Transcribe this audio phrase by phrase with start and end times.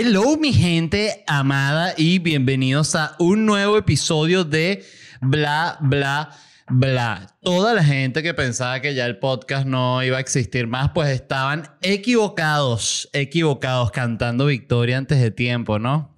[0.00, 4.84] Hello mi gente amada y bienvenidos a un nuevo episodio de
[5.20, 6.30] Bla Bla
[6.68, 7.34] Bla.
[7.42, 11.08] Toda la gente que pensaba que ya el podcast no iba a existir más, pues
[11.08, 16.14] estaban equivocados, equivocados, cantando victoria antes de tiempo, ¿no?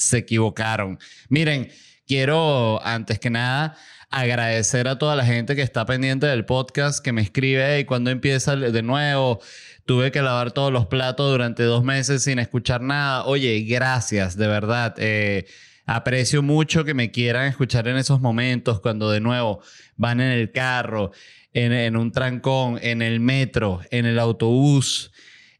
[0.00, 0.98] Se equivocaron.
[1.28, 1.70] Miren,
[2.06, 3.76] quiero antes que nada
[4.10, 8.10] agradecer a toda la gente que está pendiente del podcast, que me escribe y cuando
[8.10, 9.40] empieza de nuevo.
[9.86, 13.24] Tuve que lavar todos los platos durante dos meses sin escuchar nada.
[13.24, 14.94] Oye, gracias, de verdad.
[14.98, 15.46] Eh,
[15.86, 19.62] aprecio mucho que me quieran escuchar en esos momentos cuando de nuevo
[19.96, 21.12] van en el carro,
[21.52, 25.12] en, en un trancón, en el metro, en el autobús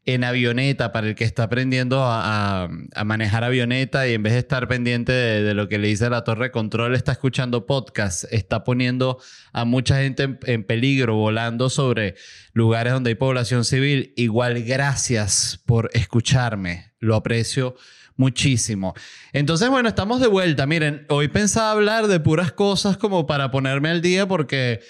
[0.05, 2.69] en avioneta para el que está aprendiendo a,
[3.05, 6.45] manejar avioneta y en vez de estar pendiente de, lo que le dice la torre
[6.45, 9.19] de control, está escuchando podcast, está poniendo
[9.53, 12.15] a mucha gente en, peligro volando sobre
[12.53, 14.13] lugares donde hay población civil.
[14.15, 17.75] Igual, gracias por escucharme, lo aprecio
[18.15, 18.95] muchísimo.
[19.33, 20.65] Entonces, bueno, estamos de vuelta.
[20.65, 24.81] Miren, hoy pensaba hablar de puras cosas como para ponerme al día porque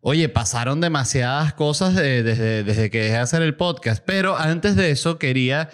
[0.00, 4.92] Oye, pasaron demasiadas cosas desde, desde, que dejé de hacer el podcast, pero antes de
[4.92, 5.70] eso quería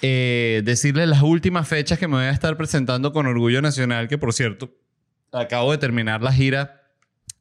[0.00, 4.16] eh, decirles las últimas fechas que me voy a estar presentando con Orgullo Nacional, que
[4.16, 4.70] por cierto,
[5.32, 6.82] acabo de terminar la gira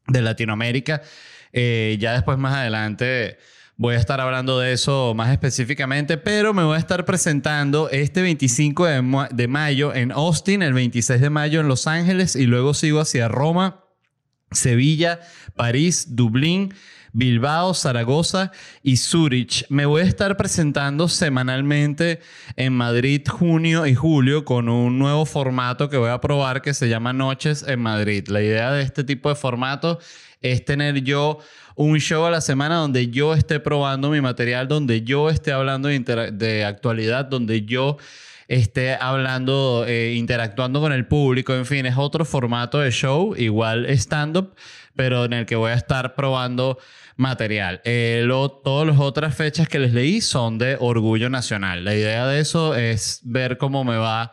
[0.07, 1.03] de Latinoamérica.
[1.51, 3.37] Eh, ya después más adelante
[3.75, 8.23] voy a estar hablando de eso más específicamente, pero me voy a estar presentando este
[8.23, 12.73] 25 de, de mayo en Austin, el 26 de mayo en Los Ángeles y luego
[12.73, 13.82] sigo hacia Roma
[14.53, 15.19] Sevilla,
[15.55, 16.73] París, Dublín,
[17.13, 19.65] Bilbao, Zaragoza y Zurich.
[19.69, 22.19] Me voy a estar presentando semanalmente
[22.55, 26.89] en Madrid, junio y julio con un nuevo formato que voy a probar que se
[26.89, 28.27] llama Noches en Madrid.
[28.27, 29.99] La idea de este tipo de formato
[30.41, 31.39] es tener yo
[31.75, 35.89] un show a la semana donde yo esté probando mi material, donde yo esté hablando
[35.89, 37.97] de, actualidad, donde yo
[38.47, 43.85] esté hablando, eh, interactuando con el público, en fin, es otro formato de show, igual
[43.91, 44.55] stand-up,
[44.95, 46.77] pero en el que voy a estar probando
[47.15, 47.81] material.
[47.85, 48.25] Eh,
[48.63, 51.83] todas las otras fechas que les leí son de Orgullo Nacional.
[51.83, 54.31] La idea de eso es ver cómo me va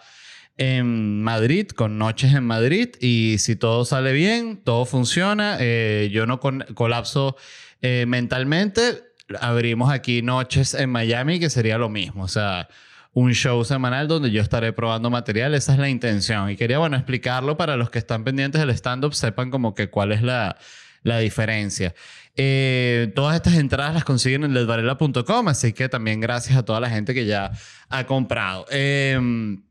[0.56, 6.26] en Madrid, con noches en Madrid, y si todo sale bien, todo funciona, eh, yo
[6.26, 7.36] no colapso
[7.82, 9.04] mentalmente,
[9.40, 12.68] abrimos aquí noches en Miami, que sería lo mismo, o sea
[13.12, 15.54] un show semanal donde yo estaré probando material.
[15.54, 16.50] Esa es la intención.
[16.50, 20.12] Y quería, bueno, explicarlo para los que están pendientes del stand-up, sepan como que cuál
[20.12, 20.56] es la,
[21.02, 21.94] la diferencia.
[22.36, 26.88] Eh, todas estas entradas las consiguen en ledvarela.com, así que también gracias a toda la
[26.88, 27.52] gente que ya
[27.88, 28.66] ha comprado.
[28.70, 29.62] Em,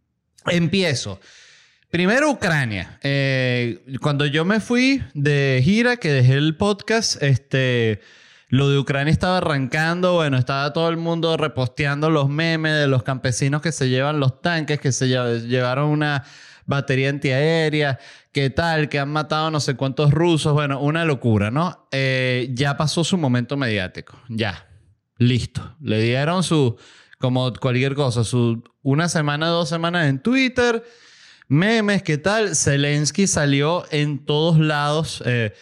[0.45, 1.19] empiezo.
[1.89, 2.99] Primero Ucrania.
[3.01, 8.01] Eh, cuando yo me fui de gira, que dejé el podcast, este
[8.49, 13.03] lo de Ucrania estaba arrancando, bueno, estaba todo el mundo reposteando los memes de los
[13.03, 16.23] campesinos que se llevan los tanques, que se llevaron una
[16.65, 17.99] batería antiaérea,
[18.31, 21.87] qué tal, que han matado no sé cuántos rusos, bueno, una locura, ¿no?
[21.91, 24.67] Eh, ya pasó su momento mediático, ya,
[25.17, 25.75] listo.
[25.79, 26.75] Le dieron su,
[27.19, 30.83] como cualquier cosa, su una semana, dos semanas en Twitter,
[31.47, 32.55] memes, qué tal.
[32.55, 35.53] Zelensky salió en todos lados, eh,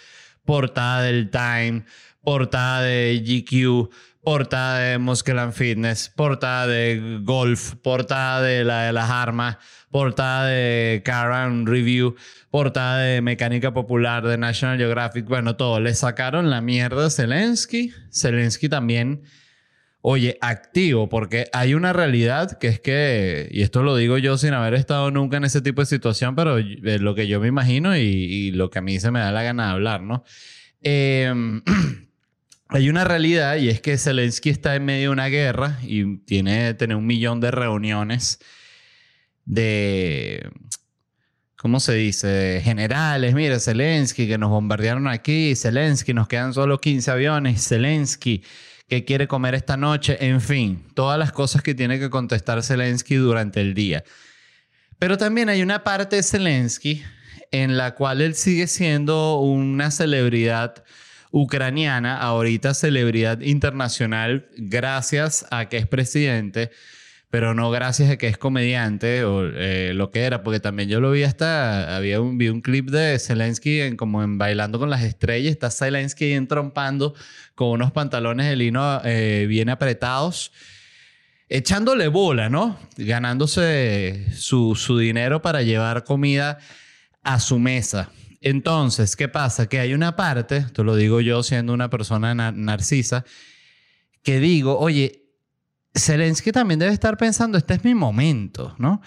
[0.46, 1.84] portada del Time
[2.28, 3.90] portada de GQ,
[4.22, 9.56] portada de Muscle and Fitness, portada de Golf, portada de la de las armas,
[9.92, 12.16] portada de Car Review,
[12.52, 15.80] portada de Mecánica Popular de National Geographic, bueno, todo.
[15.80, 17.94] Le sacaron la mierda a Zelensky.
[18.12, 19.22] Zelensky también,
[20.02, 24.54] oye, activo, porque hay una realidad que es que, y esto lo digo yo sin
[24.54, 28.02] haber estado nunca en ese tipo de situación, pero lo que yo me imagino y,
[28.02, 30.26] y lo que a mí se me da la gana de hablar, ¿no?
[30.82, 31.34] Eh,
[32.70, 36.74] hay una realidad y es que Zelensky está en medio de una guerra y tiene
[36.74, 38.40] tener un millón de reuniones
[39.46, 40.50] de,
[41.56, 42.62] ¿cómo se dice?
[42.64, 43.34] generales.
[43.34, 45.56] Mira, Zelensky, que nos bombardearon aquí.
[45.56, 47.68] Zelensky, nos quedan solo 15 aviones.
[47.68, 48.44] Zelensky,
[48.90, 50.18] que quiere comer esta noche.
[50.20, 54.04] En fin, todas las cosas que tiene que contestar Zelensky durante el día.
[55.00, 57.04] Pero también hay una parte de Zelensky
[57.52, 60.84] en la cual él sigue siendo una celebridad
[61.32, 66.72] ucraniana, ahorita celebridad internacional, gracias a que es presidente,
[67.30, 71.02] pero no gracias a que es comediante o eh, lo que era, porque también yo
[71.02, 74.90] lo vi hasta, había un, vi un clip de Zelensky en, como en Bailando con
[74.90, 77.14] las Estrellas, está Zelensky entrompando
[77.56, 80.54] con unos pantalones de lino eh, bien apretados,
[81.50, 82.80] echándole bola, ¿no?
[82.96, 86.60] Ganándose su, su dinero para llevar comida
[87.24, 88.10] a su mesa.
[88.42, 89.68] Entonces, ¿qué pasa?
[89.68, 93.26] Que hay una parte, te lo digo yo siendo una persona narcisa,
[94.24, 95.24] que digo, oye,
[95.96, 99.02] Zelensky también debe estar pensando, este es mi momento, ¿no?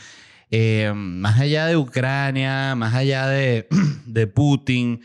[0.51, 3.69] Eh, más allá de Ucrania, más allá de,
[4.07, 5.01] de Putin,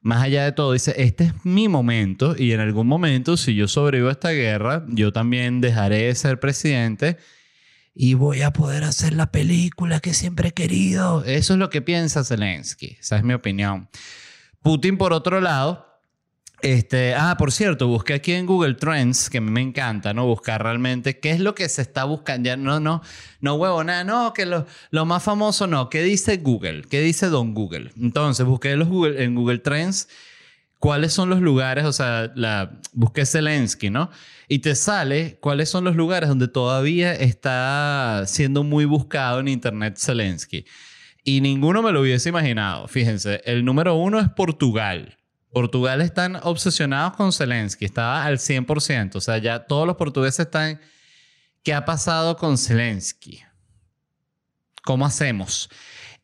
[0.00, 3.68] más allá de todo, dice, este es mi momento y en algún momento, si yo
[3.68, 7.18] sobrevivo a esta guerra, yo también dejaré de ser presidente
[7.98, 11.24] y voy a poder hacer la película que siempre he querido.
[11.24, 13.88] Eso es lo que piensa Zelensky, esa es mi opinión.
[14.60, 15.86] Putin, por otro lado,
[16.60, 20.26] este, ah, por cierto, busqué aquí en Google Trends, que me encanta, ¿no?
[20.26, 22.46] Buscar realmente qué es lo que se está buscando.
[22.48, 23.00] Ya no, no,
[23.40, 25.88] no huevo, nada, no, que lo, lo más famoso no.
[25.88, 26.82] ¿Qué dice Google?
[26.90, 27.92] ¿Qué dice Don Google?
[27.96, 30.08] Entonces, busqué los Google, en Google Trends
[30.78, 34.10] cuáles son los lugares, o sea, la, busqué Zelensky, ¿no?
[34.48, 39.96] Y te sale cuáles son los lugares donde todavía está siendo muy buscado en Internet
[39.98, 40.64] Zelensky.
[41.24, 42.86] Y ninguno me lo hubiese imaginado.
[42.86, 45.16] Fíjense, el número uno es Portugal.
[45.52, 49.16] Portugal están obsesionados con Zelensky, estaba al 100%.
[49.16, 50.80] O sea, ya todos los portugueses están...
[51.64, 53.42] ¿Qué ha pasado con Zelensky?
[54.84, 55.68] ¿Cómo hacemos?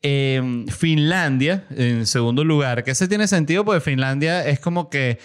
[0.04, 5.20] Em, Finlandia, en segundo lugar, que ese tiene sentido porque Finlandia es como que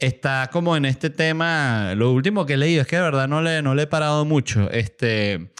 [0.00, 3.42] está como en este tema, lo último que he leído es que de verdad no
[3.42, 5.52] le, no le he parado mucho, este,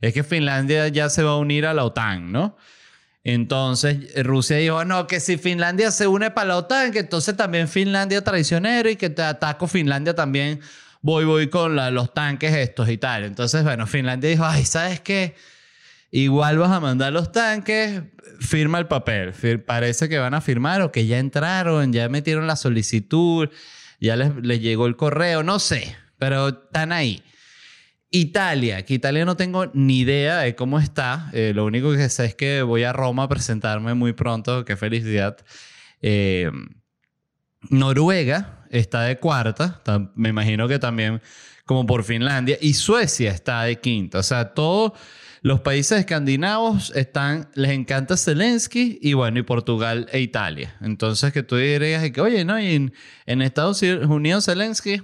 [0.00, 2.56] es que Finlandia ya se va a unir a la OTAN, ¿no?
[3.24, 7.66] Entonces Rusia dijo, no, que si Finlandia se une para la OTAN, que entonces también
[7.66, 10.60] Finlandia traicionero y que te ataco Finlandia también,
[11.00, 13.24] voy, voy con los tanques estos y tal.
[13.24, 15.34] Entonces, bueno, Finlandia dijo, ay, ¿sabes qué?
[16.16, 18.04] Igual vas a mandar los tanques,
[18.38, 19.32] firma el papel.
[19.66, 23.48] Parece que van a firmar o que ya entraron, ya metieron la solicitud,
[23.98, 27.24] ya les, llegó el correo, no sé, pero están ahí.
[28.12, 31.30] Italia, que Italia no tengo ni idea de cómo está.
[31.32, 34.64] Eh, lo único que sé es que voy a Roma a presentarme muy pronto.
[34.64, 35.38] Qué felicidad.
[36.00, 36.48] Eh,
[37.70, 39.82] Noruega está de cuarta.
[40.14, 41.20] Me imagino que también
[41.66, 42.56] como por Finlandia.
[42.60, 44.20] Y Suecia está de quinta.
[44.20, 44.94] O sea, todo
[45.44, 50.74] los países escandinavos están, les encanta Zelensky y bueno, y Portugal e Italia.
[50.80, 52.58] Entonces que tú dirías que, oye, ¿no?
[52.58, 52.90] Y
[53.26, 55.02] en, Estados Unidos Zelensky,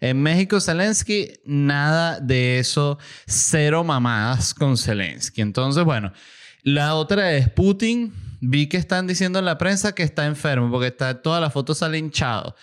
[0.00, 5.40] en México Zelensky, nada de eso, cero mamadas con Zelensky.
[5.40, 6.12] Entonces, bueno,
[6.62, 8.12] la otra es Putin.
[8.42, 11.74] Vi que están diciendo en la prensa que está enfermo porque está, toda la foto
[11.74, 12.54] sale hinchado.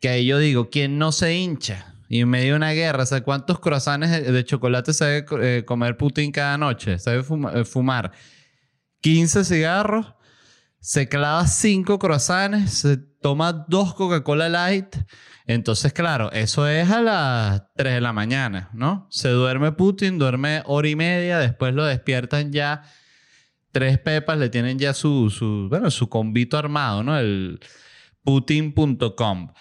[0.00, 1.95] Que ahí yo digo, ¿quién no se hincha?
[2.08, 6.30] Y en medio de una guerra, ¿sabes cuántos croissants de chocolate sabe eh, comer Putin
[6.32, 6.98] cada noche?
[6.98, 8.12] ¿Sabe eh, fumar?
[9.00, 10.14] 15 cigarros,
[10.80, 14.96] se clava 5 croissants, se toma 2 Coca-Cola Light.
[15.46, 19.06] Entonces, claro, eso es a las 3 de la mañana, ¿no?
[19.10, 22.82] Se duerme Putin, duerme hora y media, después lo despiertan ya
[23.76, 27.18] tres pepas, le tienen ya su, su bueno, su convito armado, ¿no?
[27.18, 27.60] El
[28.24, 29.52] putin.com.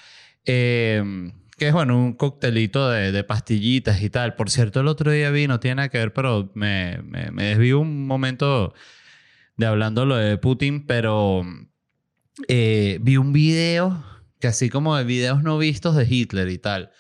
[0.46, 1.04] Eh,
[1.57, 4.35] que es, bueno, un coctelito de, pastillitas y tal.
[4.35, 7.45] Por cierto, el otro día vi, no tiene nada que ver, pero me, me, me
[7.45, 8.74] desvío un momento
[9.57, 11.43] de hablando lo de Putin, pero
[12.47, 14.03] eh, vi un video,
[14.39, 16.91] que así como de videos no vistos de Hitler y tal.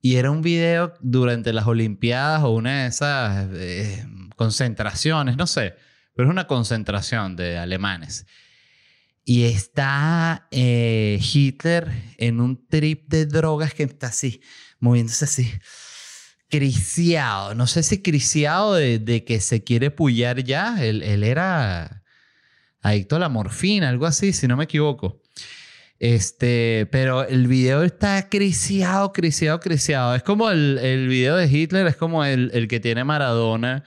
[0.00, 4.04] Y era un video durante las Olimpiadas o una de esas eh,
[4.36, 5.74] concentraciones, no sé,
[6.14, 8.26] pero es una concentración de alemanes.
[9.24, 14.40] Y está eh, Hitler en un trip de drogas que está así,
[14.80, 15.52] moviéndose así,
[16.48, 17.54] criciado.
[17.54, 20.84] No sé si criciado de, que se quiere pullar ya.
[20.84, 22.02] Él, era
[22.82, 25.22] adicto a la morfina, algo así, si no me equivoco.
[26.00, 30.16] Este, pero el video está criciado, criciado, criciado.
[30.16, 33.84] Es como el, video de Hitler, es como el que tiene Maradona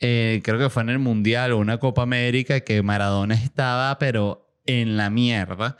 [0.00, 4.48] eh, creo que fue en el Mundial o una Copa América, que Maradona estaba, pero
[4.66, 5.76] en la mierda.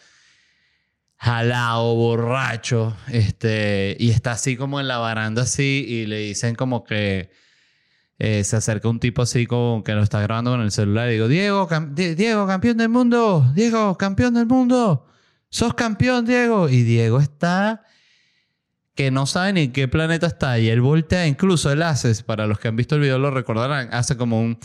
[1.16, 6.84] Jalado, borracho, este, y está así como en la baranda así, y le dicen como
[6.84, 7.30] que
[8.20, 11.12] eh, se acerca un tipo así como que lo está grabando con el celular y
[11.12, 15.06] digo, Diego, Diego, campeón del mundo, Diego, campeón del mundo,
[15.50, 16.68] sos campeón, Diego.
[16.68, 17.82] Y Diego está
[18.98, 22.58] que no sabe ni qué planeta está y él voltea, incluso él hace, para los
[22.58, 24.58] que han visto el video lo recordarán, hace como un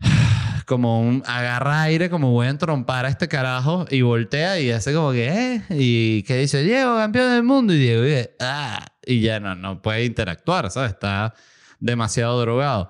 [0.66, 4.94] como un agarra aire, como voy a entrompar a este carajo y voltea y hace
[4.94, 5.62] como que, ¿eh?
[5.68, 7.74] Y que dice, Diego, campeón del mundo.
[7.74, 10.92] Y Diego dice, ah, y ya no, no puede interactuar, ¿sabes?
[10.92, 11.34] Está
[11.80, 12.88] demasiado drogado.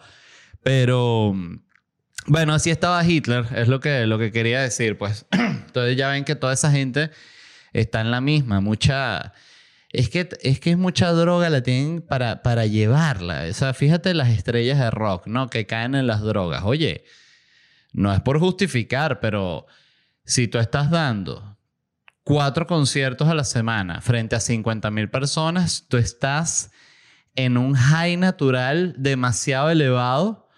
[0.62, 1.34] Pero,
[2.28, 5.26] bueno, así estaba Hitler, es lo que, lo que quería decir, pues.
[5.32, 7.10] Entonces ya ven que toda esa gente
[7.72, 9.32] está en la misma, mucha
[9.92, 13.44] es que, es que mucha droga la tienen para, para llevarla.
[13.48, 15.48] O sea, fíjate las estrellas de rock, ¿no?
[15.50, 16.62] Que caen en las drogas.
[16.64, 17.04] Oye,
[17.92, 19.66] no es por justificar, pero
[20.24, 21.58] si tú estás dando
[22.24, 26.70] cuatro conciertos a la semana frente a 50 mil personas, tú estás
[27.34, 30.48] en un high natural demasiado elevado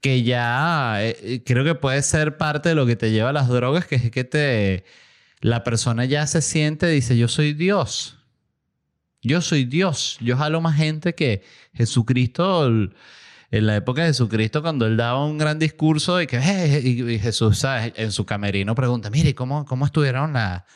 [0.00, 3.48] que ya eh, creo que puede ser parte de lo que te lleva a las
[3.48, 4.84] drogas, que es que te,
[5.40, 8.19] la persona ya se siente, dice, yo soy Dios.
[9.22, 10.18] Yo soy Dios.
[10.20, 11.42] Yo jalo más gente que
[11.74, 12.66] Jesucristo.
[13.52, 16.38] En la época de Jesucristo, cuando él daba un gran discurso y que
[16.84, 20.66] y Jesús en su camerino pregunta, mire, ¿cómo, cómo estuvieron la...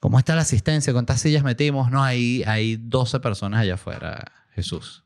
[0.00, 0.92] ¿Cómo está la asistencia?
[0.92, 1.90] ¿Cuántas sillas metimos?
[1.90, 5.02] No, hay, hay 12 personas allá afuera, Jesús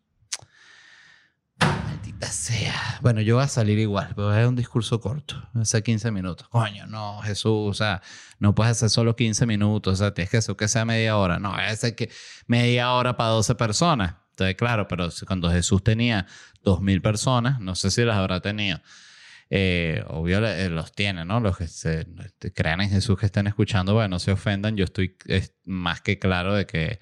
[2.26, 2.98] sea.
[3.00, 6.48] Bueno, yo voy a salir igual, pero es un discurso corto, hace 15 minutos.
[6.48, 8.02] Coño, no, Jesús, o sea,
[8.38, 11.38] no puedes hacer solo 15 minutos, o sea, tienes que hacer que sea media hora.
[11.38, 12.10] No, es que
[12.46, 14.16] media hora para 12 personas.
[14.30, 16.26] Entonces, claro, pero cuando Jesús tenía
[16.64, 18.80] 2.000 personas, no sé si las habrá tenido.
[19.54, 21.38] Eh, obvio eh, los tiene, ¿no?
[21.38, 22.06] Los que se,
[22.54, 24.76] crean en Jesús que estén escuchando, bueno, no se ofendan.
[24.78, 25.18] Yo estoy
[25.64, 27.00] más que claro de que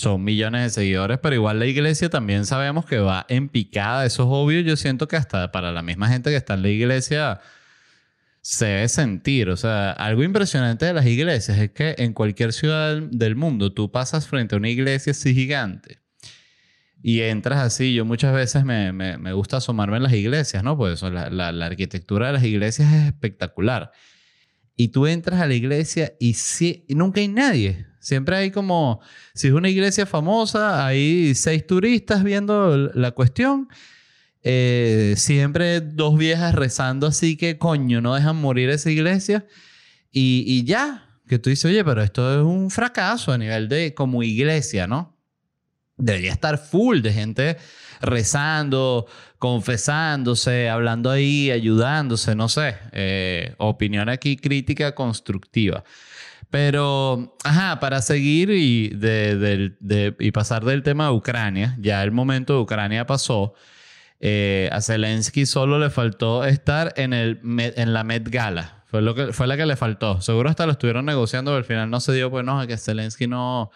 [0.00, 4.22] son millones de seguidores, pero igual la iglesia también sabemos que va en picada, eso
[4.22, 4.60] es obvio.
[4.60, 7.40] Yo siento que hasta para la misma gente que está en la iglesia
[8.40, 9.50] se debe sentir.
[9.50, 13.92] O sea, algo impresionante de las iglesias es que en cualquier ciudad del mundo tú
[13.92, 15.98] pasas frente a una iglesia así gigante
[17.02, 17.94] y entras así.
[17.94, 20.76] Yo muchas veces me, me, gusta asomarme en las iglesias, ¿no?
[20.78, 23.92] Pues la, la, la, arquitectura de las iglesias es espectacular.
[24.80, 27.84] Y tú entras a la iglesia y, si, nunca hay nadie.
[27.98, 29.02] Siempre hay como,
[29.34, 33.68] si es una iglesia famosa, hay seis turistas viendo la cuestión.
[34.42, 39.46] Eh, siempre dos viejas rezando así que coño, no dejan morir esa iglesia.
[40.10, 43.92] Y, y ya, que tú dices, oye, pero esto es un fracaso a nivel de
[43.92, 45.19] como iglesia, ¿no?
[46.00, 47.56] Debería estar full de gente
[48.00, 49.06] rezando,
[49.38, 52.76] confesándose, hablando ahí, ayudándose, no sé.
[52.92, 55.84] Eh, opinión aquí crítica constructiva.
[56.50, 62.54] Pero, ajá, para seguir y, de, y pasar del tema de Ucrania, ya el momento
[62.54, 63.54] de Ucrania pasó.
[64.22, 68.82] Eh, a Zelensky solo le faltó estar en, el, en la Met Gala.
[68.86, 70.20] Fue, lo que, fue la que le faltó.
[70.20, 73.28] Seguro hasta lo estuvieron negociando, pero al final no se dio, pues no, que Zelensky
[73.28, 73.70] no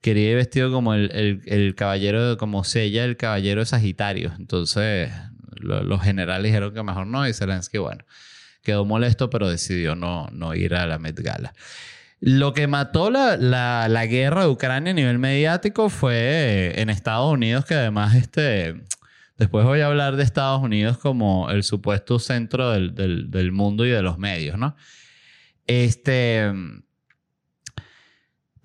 [0.00, 4.32] quería ir vestido como el, el, el caballero, como Sella, el caballero Sagitario.
[4.38, 5.10] Entonces,
[5.60, 8.04] los generales dijeron que mejor no, y Zelensky, bueno,
[8.62, 11.52] quedó molesto, pero decidió no, no ir a la Met Gala.
[12.20, 17.32] Lo que mató la, la, la, guerra de Ucrania a nivel mediático fue en Estados
[17.32, 18.82] Unidos, que además este,
[19.36, 23.90] después voy a hablar de Estados Unidos como el supuesto centro del, del mundo y
[23.90, 24.74] de los medios, ¿no?
[25.68, 26.52] Este,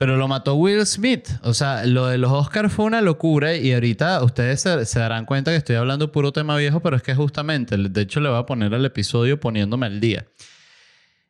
[0.04, 1.30] pero lo mató Will Smith.
[1.44, 5.26] O sea, lo de los Oscars fue una locura y ahorita ustedes se, se, darán
[5.26, 8.38] cuenta que estoy hablando puro tema viejo, pero es que justamente, de hecho le voy
[8.38, 10.26] a poner el episodio poniéndome al día.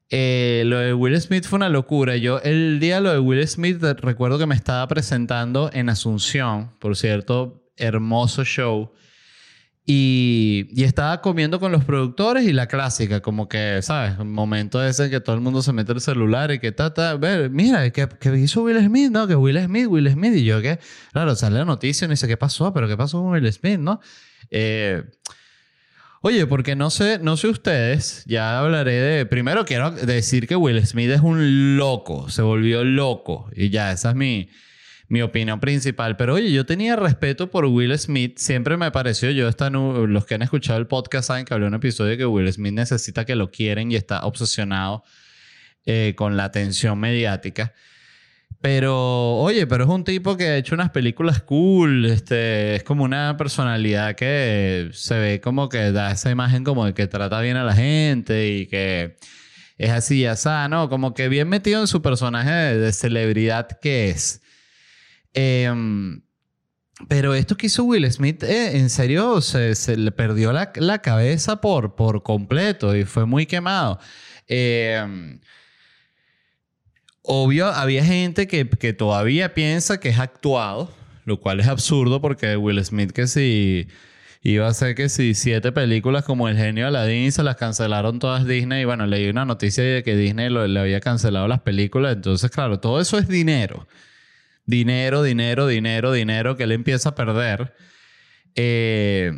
[0.10, 2.18] Eh, lo de Will Smith fue una locura.
[2.18, 6.98] Yo el día lo de Will Smith recuerdo que me estaba presentando en Asunción, por
[6.98, 8.92] cierto, hermoso show.
[9.86, 14.18] Y, y, estaba comiendo con los productores y la clásica, como que, ¿sabes?
[14.20, 17.16] Un momento ese en que todo el mundo se mete el celular y que está,
[17.18, 18.08] ver, mira, ¿qué,
[18.38, 19.12] hizo Will Smith?
[19.12, 19.28] ¿No?
[19.28, 20.36] Que Will Smith, Will Smith.
[20.36, 20.80] Y yo, ¿qué?
[21.12, 22.74] Claro, sale la noticia y dice, ¿qué pasó?
[22.74, 23.80] ¿Pero qué pasó con Will Smith?
[23.80, 24.00] ¿No?
[24.52, 25.04] Eh,
[26.26, 29.26] Oye, porque no sé, no sé ustedes, ya hablaré de...
[29.26, 33.50] Primero quiero decir que Will Smith es un loco, se volvió loco.
[33.54, 34.48] Y ya, esa es mi,
[35.13, 36.17] mi opinión principal.
[36.17, 38.39] Pero oye, yo tenía respeto por Will Smith.
[38.39, 39.48] Siempre me pareció, yo
[40.08, 43.24] los que han escuchado el podcast saben que hablé un episodio que Will Smith necesita
[43.24, 45.03] que lo quieren y está obsesionado
[45.86, 47.74] eh, con la atención mediática.
[48.60, 52.05] Pero, oye, pero es un tipo que ha hecho unas películas cool.
[52.08, 56.96] Este, es como una personalidad que se ve como que da esa imagen como de
[56.96, 59.17] que trata bien a la gente y que
[59.77, 60.89] es así ya ¿no?
[60.89, 64.43] Como que bien metido en su personaje de, celebridad que es.
[65.34, 66.22] Em,
[67.08, 71.60] pero esto que hizo Will Smith, eh, en serio, se, le perdió la, la, cabeza
[71.62, 74.00] por, por completo y fue muy quemado.
[74.48, 75.40] Eh,
[77.25, 82.58] Obvio, había gente que, que, todavía piensa que es actuado, lo cual es absurdo porque
[82.58, 83.88] Will Smith que si
[84.42, 88.20] iba a hacer que si siete películas como El genio de Aladdin se las cancelaron
[88.20, 92.18] todas Disney y bueno, leí una noticia de que Disney le había cancelado las películas,
[92.18, 93.88] entonces claro, todo eso es dinero.
[94.65, 97.74] Dinero, dinero, dinero, dinero que él empieza a perder.
[98.55, 99.32] Eh,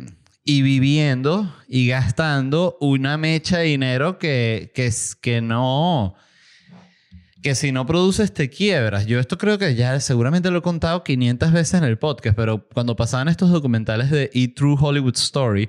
[0.44, 4.90] y viviendo y gastando una mecha de dinero que, que,
[5.20, 6.14] que no
[7.46, 9.06] que si no produces te quiebras.
[9.06, 12.66] Yo esto creo que ya seguramente lo he contado 500 veces en el podcast, pero
[12.74, 15.68] cuando pasaban estos documentales de E True Hollywood Story,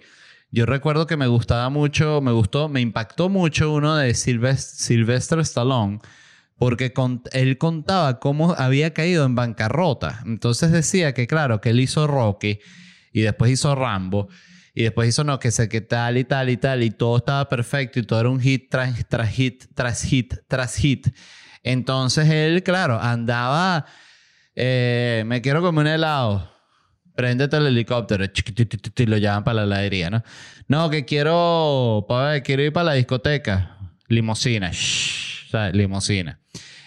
[0.49, 5.99] yo recuerdo que me gustaba mucho, me gustó, me impactó mucho uno de Sylvester Stallone,
[6.57, 6.93] porque
[7.33, 10.21] él contaba cómo había caído en bancarrota.
[10.25, 12.59] Entonces decía que, claro, que él hizo Rocky
[13.11, 14.27] y después hizo Rambo.
[14.73, 17.49] Y después hizo no, que sé que tal y tal y tal, y todo estaba
[17.49, 21.07] perfecto y todo era un hit tras, tras hit, tras hit, tras hit.
[21.63, 23.85] Entonces él, claro, andaba,
[24.55, 26.51] eh, me quiero comer un helado.
[27.15, 30.23] Préndete el helicóptero, y lo llevan para la heladería, ¿no?
[30.67, 32.05] No, que quiero,
[32.43, 33.79] quiero ir para la discoteca.
[34.07, 36.39] Limosina, o sea, limosina.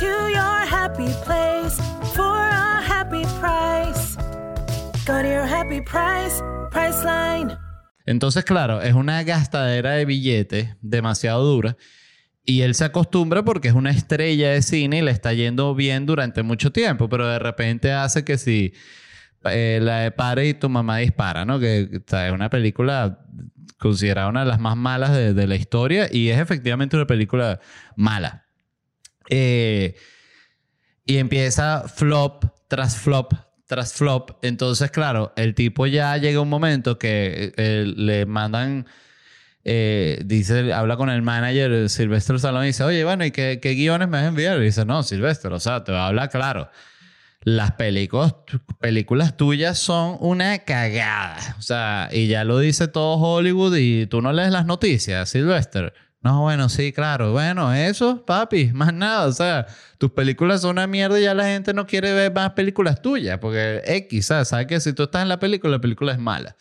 [0.00, 1.76] To your happy place
[2.14, 4.16] for a happy price.
[5.06, 7.58] Go to your happy price, Priceline.
[8.06, 11.76] Entonces, claro, es una gastadera de billetes demasiado dura.
[12.44, 16.06] Y él se acostumbra porque es una estrella de cine y le está yendo bien
[16.06, 18.72] durante mucho tiempo, pero de repente hace que si
[19.44, 21.60] eh, la de Pare y tu mamá dispara, ¿no?
[21.60, 23.18] Que es una película
[23.78, 27.60] considerada una de las más malas de, la historia y es efectivamente una película
[27.96, 28.41] mala.
[29.28, 29.96] Eh,
[31.04, 33.34] y empieza flop tras flop
[33.72, 34.32] tras flop.
[34.42, 38.86] Entonces, claro, el tipo ya llega un momento que eh, le mandan,
[39.64, 44.08] eh, dice, habla con el manager Silvestre Salón y dice, oye, bueno, ¿y qué, guiones
[44.08, 44.56] me vas a?
[44.56, 46.68] Y dice, no, Silvestre, o sea, te va a hablar claro.
[47.44, 48.34] Las películas,
[48.78, 51.56] películas tuyas son una cagada.
[51.58, 55.94] O sea, y ya lo dice todo Hollywood y tú no lees las noticias, Silvestre.
[56.22, 57.32] No, bueno, sí, claro.
[57.32, 59.26] Bueno, eso, papi, más nada.
[59.26, 59.66] O sea,
[59.98, 63.38] tus películas son una mierda y ya la gente no quiere ver más películas tuyas.
[63.38, 64.48] Porque X, ¿sabes?
[64.48, 66.56] ¿Sabes que si tú estás en la película, la película es mala?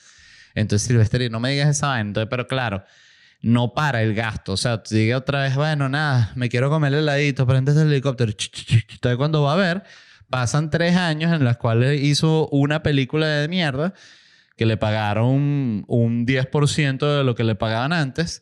[0.55, 2.09] Entonces, Silvestri, no me digas esa vaina.
[2.09, 2.83] Entonces, pero claro,
[3.41, 4.53] no para el gasto.
[4.53, 8.31] O sea, sigue otra vez, bueno, nada, me quiero comer el heladito, prendes el helicóptero.
[8.31, 9.83] Entonces, cuando va a ver,
[10.29, 13.93] pasan tres años en los cuales hizo una película de mierda
[14.57, 18.41] que le pagaron un 10% de lo que le pagaban antes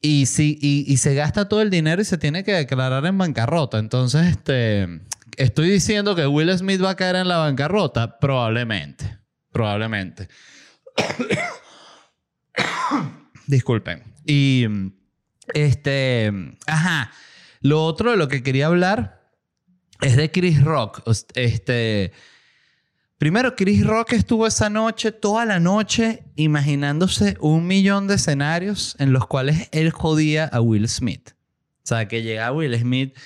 [0.00, 3.78] y, si, y, se gasta todo el dinero y se tiene que declarar en bancarrota.
[3.78, 4.86] Entonces, este,
[5.36, 8.18] estoy diciendo que Will Smith va a caer en la bancarrota.
[8.18, 9.18] Probablemente.
[9.50, 10.28] Probablemente.
[13.48, 14.04] Disculpen.
[14.24, 14.66] Y,
[15.54, 16.32] este,
[16.66, 17.10] ajá.
[17.60, 19.32] Lo otro de lo que quería hablar
[20.00, 21.02] es de Chris Rock.
[21.34, 22.12] Este,
[23.18, 29.12] Primero, Chris Rock estuvo esa noche, toda la noche, imaginándose un millón de escenarios en
[29.12, 31.30] los cuales él jodía a Will Smith.
[31.82, 33.18] O sea, que llegaba Will Smith,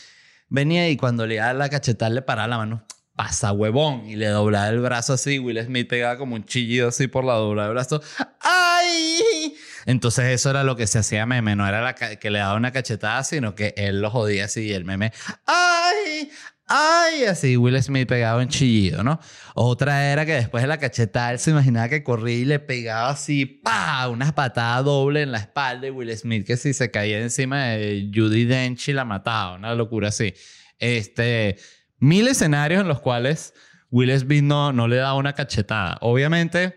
[0.48, 4.28] venía y cuando le daba la cachetada le paraba la mano, pasa huevón, y le
[4.28, 5.38] doblaba el brazo así.
[5.38, 8.00] Will Smith pegaba como un chillido así por la dobla del brazo.
[8.40, 9.54] ¡Ay!
[9.84, 12.72] Entonces eso era lo que se hacía meme, no era la que le daba una
[12.72, 15.12] cachetada, sino que él lo jodía así y el meme,
[15.44, 16.30] ¡ay!
[16.72, 17.24] ¡Ay!
[17.24, 19.20] Así Will Smith pegaba un chillido, ¿no?
[19.54, 23.10] Otra era que después de la cachetada él se imaginaba que corría y le pegaba
[23.10, 24.08] así, ¡pa!
[24.08, 28.10] Una patada doble en la espalda de Will Smith que si se caía encima de
[28.14, 30.34] Judy Dench y la mataba, una locura así.
[30.78, 31.56] Este,
[31.98, 33.54] mil escenarios en los cuales
[33.90, 35.98] Will Smith no, no le daba una cachetada.
[36.00, 36.76] Obviamente,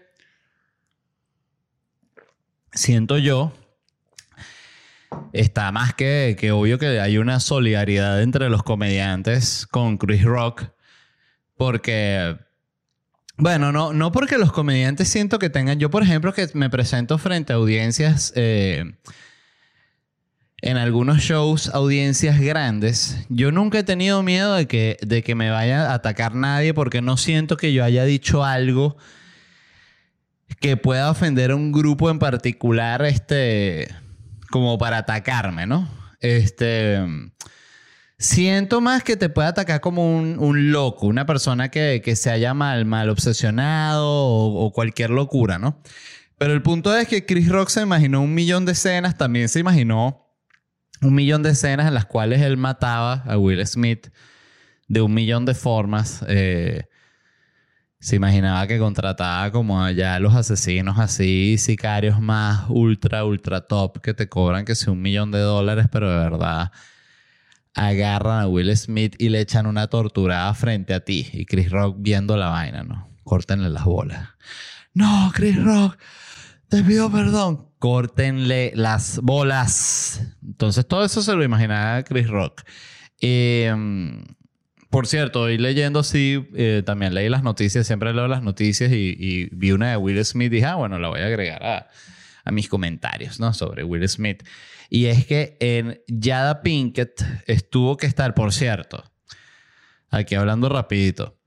[2.74, 3.54] siento yo
[5.34, 10.64] está más que, que obvio que hay una solidaridad entre los comediantes con Chris Rock.
[11.58, 12.38] Porque,
[13.38, 15.80] bueno, no, no porque los comediantes siento que tengan.
[15.80, 18.34] Yo, por ejemplo, que me presento frente a audiencias.
[18.36, 18.84] eh,
[20.66, 25.52] en algunos shows, audiencias grandes, yo nunca he tenido miedo de que, de que me
[25.52, 28.98] vaya a atacar nadie porque no siento que yo haya dicho algo
[30.60, 33.90] que pueda ofender a un grupo en particular, este,
[34.50, 35.88] como para atacarme, ¿no?
[36.20, 37.00] Este,
[38.18, 42.54] siento más que te puede atacar como un, loco, una persona que, que se haya
[42.54, 45.82] mal, mal obsesionado o, o cualquier locura, ¿no?
[46.38, 49.60] Pero el punto es que Chris Rock se imaginó un millón de escenas, también se
[49.60, 50.26] imaginó
[51.02, 54.10] un millón de escenas en las cuales él mataba a Will Smith
[54.88, 56.24] de un millón de formas.
[56.28, 56.88] Eh,
[58.06, 64.14] se imaginaba que contrataba como allá los asesinos así, sicarios más ultra, ultra top que
[64.14, 66.72] te cobran que sea un millón de dólares, pero de verdad
[67.74, 71.28] agarran a Will Smith y le echan una torturada frente a ti.
[71.34, 73.10] Y Chris Rock viendo la vaina, ¿no?
[73.24, 74.30] Córtenle las bolas.
[74.94, 75.98] No, Chris Rock,
[76.70, 77.72] te pido perdón.
[77.80, 80.22] Córtenle las bolas.
[80.44, 82.62] Entonces todo eso se lo imaginaba Chris Rock.
[83.20, 83.74] Eh,
[84.90, 89.50] por cierto, hoy leyendo así, eh, también leí las noticias, siempre leo las noticias y,
[89.52, 92.70] vi una de Will Smith y dije, ah, bueno, la voy a agregar a, mis
[92.70, 93.54] comentarios, ¿no?
[93.54, 94.44] Sobre Will Smith.
[94.90, 99.04] Y es que en Yada Pinkett estuvo que estar, por cierto,
[100.12, 101.40] aquí hablando rapidito,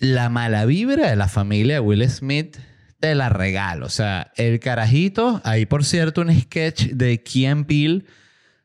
[0.00, 2.56] la mala vibra de la familia de Will Smith
[3.00, 3.86] te la regalo.
[3.86, 8.04] O sea, el carajito, hay por cierto un sketch de Key Peele.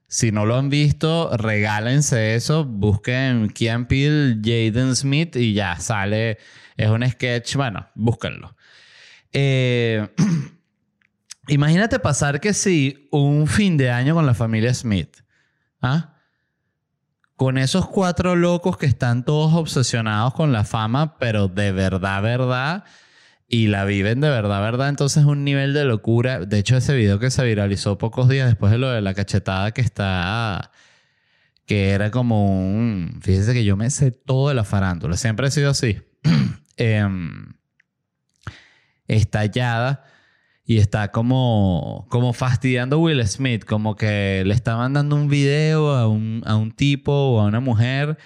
[0.07, 2.63] Si no lo han visto, regálense eso.
[2.63, 6.37] Busquen Key Peele, Jaden Smith y ya sale.
[6.77, 8.55] Es un sketch, bueno, búsquenlo.
[9.31, 10.07] Eh,
[11.47, 15.17] imagínate pasar que si un fin de año con la familia Smith.
[15.81, 16.13] ¿Ah?
[17.35, 22.85] Con esos cuatro locos que están todos obsesionados con la fama, pero de verdad, verdad
[23.47, 24.89] y la viven de verdad, ¿verdad?
[24.89, 26.39] Entonces es un nivel de locura.
[26.39, 29.71] De hecho, ese video que se viralizó pocos días después de lo de la cachetada
[29.71, 30.71] que está...
[31.65, 33.19] Que era como un...
[33.21, 35.17] Fíjense que yo me sé todo de la farándula.
[35.17, 35.97] Siempre he sido así.
[36.77, 37.53] Em,
[39.07, 40.03] estallada
[40.65, 43.63] y está como, como fastidiando a Will Smith.
[43.63, 47.59] Como que le está mandando un video a un, a un tipo o a una
[47.59, 48.17] mujer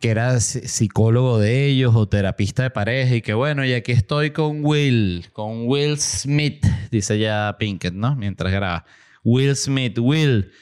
[0.00, 4.30] que era psicólogo de ellos o terapista de pareja y que bueno, y aquí estoy
[4.30, 8.14] con Will, con Will Smith, dice ya Pinkett, ¿no?
[8.14, 8.84] Mientras graba.
[9.24, 10.52] Will Smith, Will,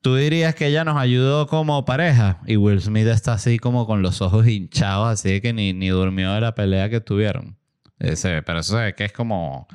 [0.00, 4.02] tú dirías que ella nos ayudó como pareja y Will Smith está así como con
[4.02, 7.56] los ojos hinchados, así que ni, ni durmió de la pelea que tuvieron.
[7.98, 9.68] Ese, pero eso se ve que es como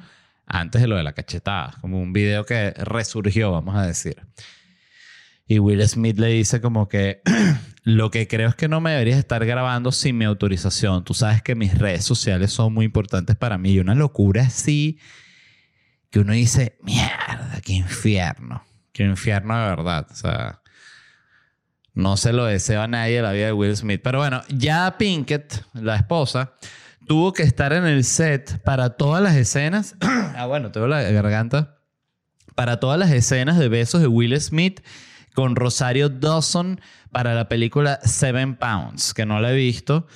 [0.46, 4.22] antes de lo de la cachetada, como un video que resurgió, vamos a decir.
[5.54, 7.22] Y Will Smith le dice como que
[7.84, 11.04] lo que creo es que no me deberías estar grabando sin mi autorización.
[11.04, 13.74] Tú sabes que mis redes sociales son muy importantes para mí.
[13.74, 14.98] Y una locura así
[16.10, 18.64] que uno dice, mierda, qué infierno.
[18.94, 20.08] Qué infierno de verdad.
[20.10, 20.64] O sea,
[21.94, 24.02] no se lo deseo a nadie la vida de Will Smith.
[24.04, 26.56] Pero bueno, ya Pinkett, la esposa,
[27.06, 29.98] tuvo que estar en el set para todas las escenas.
[30.02, 31.78] ah, bueno, tengo la garganta.
[32.56, 34.82] Para todas las escenas de besos de Will Smith
[35.34, 36.80] con Rosario Dawson
[37.12, 40.08] para la película Seven Pounds, que no la he visto.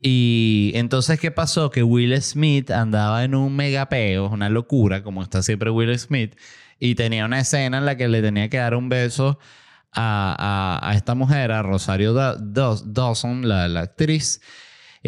[0.00, 1.70] Y entonces, ¿qué pasó?
[1.70, 6.36] Que Will Smith andaba en un megapeo, una locura, como está siempre Will Smith,
[6.78, 9.38] y tenía una escena en la que le tenía que dar un beso
[9.92, 14.40] a, a, esta mujer, a Rosario Da- Daw- Dawson, la, la actriz.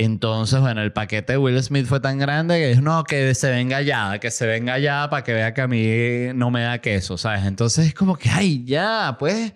[0.00, 3.50] Entonces, bueno, el paquete de Will Smith fue tan grande que dijo, no, que se
[3.50, 6.78] venga ya, que se venga ya para que vea que a mí no me da
[6.78, 7.44] queso, ¿sabes?
[7.44, 9.52] Entonces es como que, ay, ya, pues,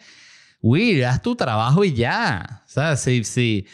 [0.61, 2.99] Will, haz tu trabajo y ya, ¿sabes?
[2.99, 3.67] Sí, sí,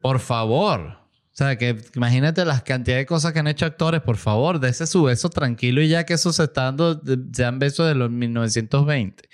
[0.00, 0.80] por favor.
[0.80, 4.86] O sea, que imagínate las cantidades de cosas que han hecho actores, por favor, dése
[4.86, 7.02] su beso tranquilo y ya que eso se está dando,
[7.34, 9.28] sean besos de los 1920.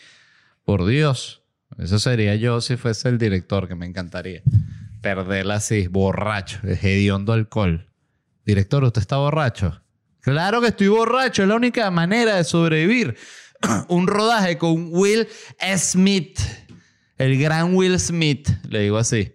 [0.64, 1.42] Por Dios.
[1.78, 4.42] Eso sería yo si fuese el director, que me encantaría.
[5.00, 7.90] Perderla así, borracho, hediondo alcohol.
[8.44, 9.80] Director, ¿usted está borracho?
[10.20, 13.16] Claro que estoy borracho, es la única manera de sobrevivir.
[13.88, 15.26] Un rodaje con Will
[15.76, 16.38] Smith.
[17.16, 19.34] El gran Will Smith, le digo así.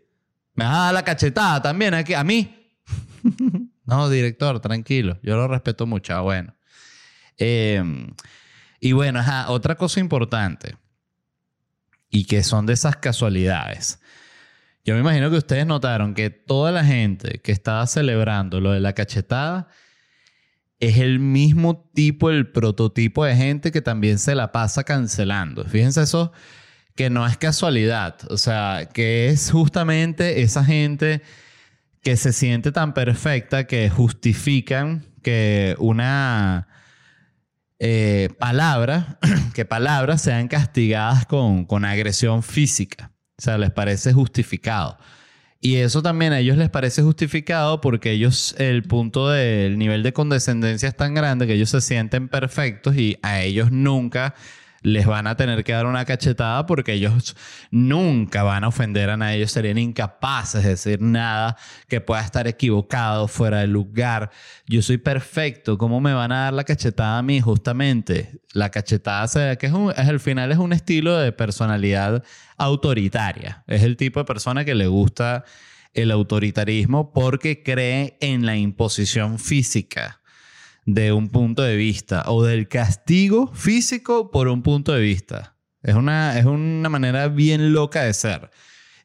[0.54, 2.74] Me vas a dar la cachetada también aquí, a mí.
[3.86, 5.20] no, director, tranquilo.
[5.24, 6.14] Yo lo respeto mucho.
[6.14, 6.56] Ah, bueno.
[7.38, 7.84] Eh,
[8.80, 10.78] y bueno, otra cosa importante.
[12.10, 14.00] Y que son de esas casualidades.
[14.86, 18.80] Yo me imagino que ustedes notaron que toda la gente que estaba celebrando lo de
[18.80, 19.68] la cachetada
[20.80, 25.66] es el mismo tipo, el prototipo de gente que también se la pasa cancelando.
[25.66, 26.32] Fíjense eso,
[26.96, 28.18] que no es casualidad.
[28.30, 31.24] O sea, que es justamente esa gente
[32.04, 36.68] que se siente tan perfecta que justifican que una
[37.80, 39.18] eh, palabra,
[39.56, 43.15] que palabras sean castigadas con, con agresión física.
[43.38, 44.98] O sea, les parece justificado.
[45.62, 50.14] Y eso también a ellos les parece justificado porque ellos, el punto del nivel de
[50.14, 54.36] condescendencia es tan grande que ellos se sienten perfectos y a ellos nunca
[54.86, 57.36] les van a tener que dar una cachetada porque ellos
[57.72, 62.48] nunca van a ofender a nadie, ellos serían incapaces de decir nada que pueda estar
[62.48, 64.30] equivocado, fuera de lugar.
[64.68, 67.42] Yo soy perfecto, ¿cómo me van a dar la cachetada a mí?
[67.42, 72.24] Justamente, la cachetada que es, es al final es un estilo de personalidad
[72.58, 75.44] autoritaria, es el tipo de persona que le gusta
[75.94, 80.22] el autoritarismo porque cree en la imposición física
[80.86, 85.56] de un punto de vista o del castigo físico por un punto de vista.
[85.82, 88.52] Es una, es una manera bien loca de ser.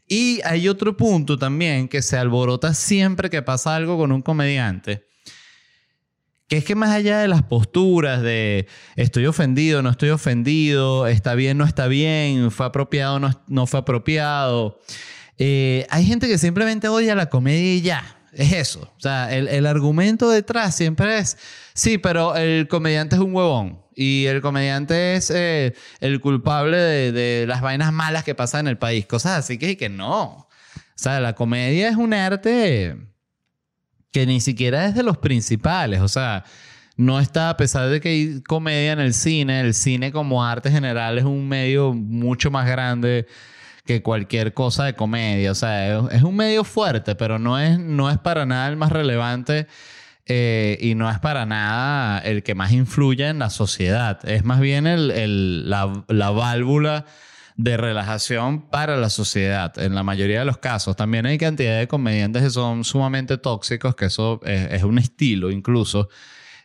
[0.06, 5.06] Y hay otro punto también que se alborota siempre que pasa algo con un comediante,
[6.50, 11.36] que es que más allá de las posturas de estoy ofendido, no estoy ofendido, está
[11.36, 14.80] bien, no está bien, fue apropiado, no, no fue apropiado,
[15.38, 18.16] eh, hay gente que simplemente odia la comedia y ya.
[18.32, 18.92] Es eso.
[18.96, 21.36] O sea, el, el, argumento detrás siempre es,
[21.74, 23.80] sí, pero el comediante es un huevón.
[23.94, 28.78] Y el comediante es eh, el culpable de, las vainas malas que pasan en el
[28.78, 29.06] país.
[29.06, 30.24] Cosas así que, que no.
[30.24, 30.48] O
[30.94, 33.09] sea, la comedia es un arte
[34.12, 36.00] que ni siquiera es de los principales.
[36.00, 36.44] O sea,
[36.96, 40.70] no está, a pesar de que hay comedia en el cine, el cine como arte
[40.70, 43.26] general es un medio mucho más grande
[43.86, 45.50] que cualquier cosa de comedia.
[45.52, 48.92] O sea, es, un medio fuerte, pero no es, no es para nada el más
[48.92, 49.66] relevante
[50.26, 54.20] eh, y no es para nada el que más influye en la sociedad.
[54.28, 57.06] Es más bien el, el, la, la, válvula
[57.62, 60.96] de relajación para la sociedad, en la mayoría de los casos.
[60.96, 66.08] También hay cantidad de comediantes que son sumamente tóxicos, que eso es, un estilo incluso.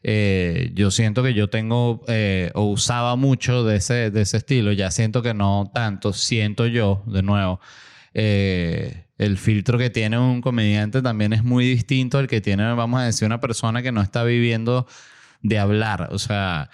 [0.04, 4.72] Eh, yo siento que yo tengo eh, o usaba mucho de ese, de ese estilo,
[4.72, 7.60] ya siento que no tanto, siento yo, de nuevo,
[8.14, 13.02] eh, el filtro que tiene un comediante también es muy distinto al que tiene, vamos
[13.02, 14.88] a decir, una persona que no está viviendo
[15.42, 16.70] de hablar, o sea,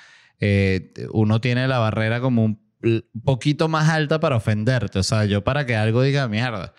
[1.11, 2.70] uno tiene la barrera como un
[3.23, 6.73] poquito más alta para ofenderte, o sea, yo para que algo diga mierda.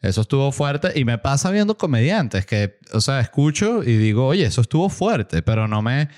[0.00, 4.44] Eso estuvo fuerte y me pasa viendo comediantes que, o sea, escucho y digo, oye,
[4.44, 6.10] eso estuvo fuerte, pero no me,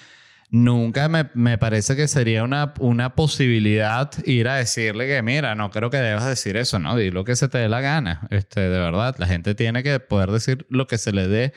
[0.50, 5.70] nunca me, me, parece que sería una, una posibilidad ir a decirle que, mira, no
[5.70, 6.96] creo que debas decir eso, ¿no?
[6.96, 8.26] Di lo que se te dé la gana.
[8.30, 11.52] Este, de verdad, la gente tiene que poder decir lo que se le dé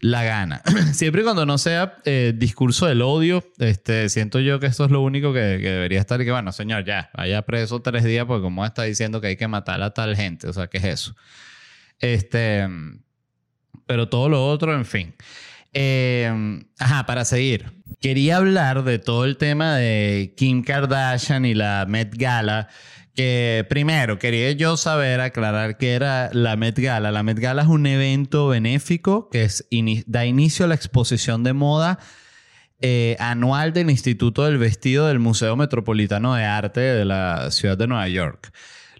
[0.00, 0.62] la gana.
[0.92, 4.90] Siempre y cuando no sea eh, discurso del odio, este, siento yo que esto es
[4.90, 8.42] lo único que, debería estar y que, bueno, señor, ya, vaya preso tres días porque
[8.42, 11.16] como está diciendo que hay que matar a tal gente, o sea, ¿qué es eso?
[11.98, 12.66] Este,
[13.86, 15.14] pero todo lo otro, en fin.
[15.72, 17.72] Eh, ajá, para seguir.
[18.00, 22.68] Quería hablar de todo el tema de Kim Kardashian y la Met Gala.
[23.14, 27.10] Que primero quería yo saber, aclarar qué era la Met Gala.
[27.10, 29.48] La Met Gala es un evento benéfico que
[30.06, 31.98] da inicio a la exposición de moda
[32.82, 37.86] eh, anual del Instituto del Vestido del Museo Metropolitano de Arte de la ciudad de
[37.86, 38.52] Nueva York.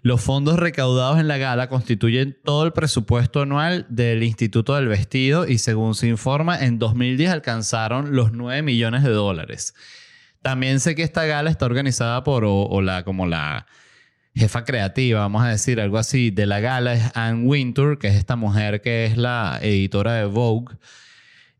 [0.03, 5.47] Los fondos recaudados en la gala constituyen todo el presupuesto anual del Instituto del Vestido
[5.47, 9.75] y según se informa, en 2010 alcanzaron los 9 millones de dólares.
[10.41, 13.67] También sé que esta gala está organizada por, o, la, como la
[14.33, 18.15] jefa creativa, vamos a decir, algo así, de la gala es Anne Wintour, que es
[18.15, 20.75] esta mujer que es la editora de Vogue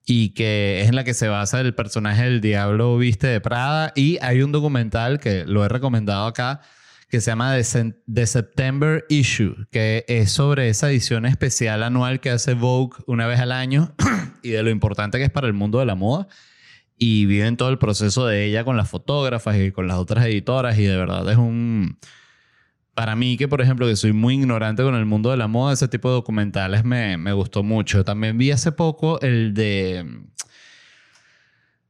[0.06, 3.94] y que es en la que se basa el personaje del Diablo Viste de Prada.
[3.96, 6.62] Y hay un documental que lo he recomendado acá,
[7.10, 12.54] que se llama The, September Issue, que es sobre esa edición especial anual que hace
[12.54, 13.94] Vogue una vez al año
[14.42, 16.28] y de lo importante que es para el mundo de la moda.
[16.98, 20.78] Y viven todo el proceso de ella con las fotógrafas y con las otras editoras
[20.78, 21.98] y de verdad es un...
[23.02, 25.74] Para mí, que por ejemplo, que soy muy ignorante con el mundo de la moda,
[25.74, 28.06] ese tipo de documentales me, me gustó mucho.
[28.06, 30.06] También vi hace poco el de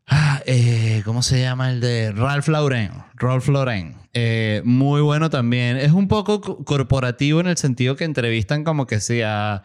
[0.07, 2.91] Ah, eh, ¿Cómo se llama el de Ralph Lauren?
[3.15, 3.97] Ralph Lauren.
[4.13, 5.75] Eh, muy bueno también.
[5.75, 9.63] Es un poco co- corporativo en el sentido que entrevistan como que sea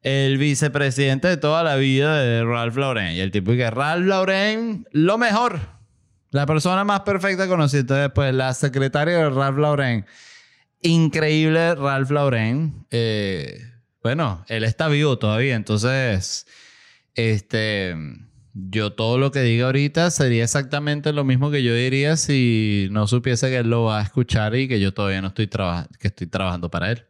[0.00, 3.14] el vicepresidente de toda la vida de Ralph Lauren.
[3.14, 5.60] Y el tipo que Ralph Lauren, lo mejor.
[6.30, 7.80] La persona más perfecta conocida.
[7.80, 10.06] Entonces, pues la secretaria de Ralph Lauren.
[10.82, 12.86] Increíble Ralph Lauren.
[12.90, 13.60] Eh,
[14.02, 15.56] bueno, él está vivo todavía.
[15.56, 16.46] Entonces,
[17.14, 17.94] este...
[18.60, 23.06] Yo todo lo que diga ahorita sería exactamente lo mismo que yo diría si no
[23.06, 26.08] supiese que él lo va a escuchar y que yo todavía no estoy trabajando, que
[26.08, 27.06] estoy trabajando para él.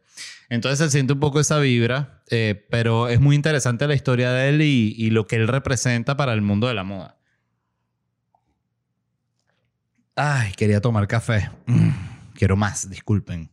[0.49, 4.49] Entonces se siente un poco esa vibra, eh, pero es muy interesante la historia de
[4.49, 7.17] él y, lo que él representa para el mundo de la moda.
[10.15, 11.49] Ay, quería tomar café.
[11.65, 11.89] Mm,
[12.33, 13.49] quiero más, disculpen.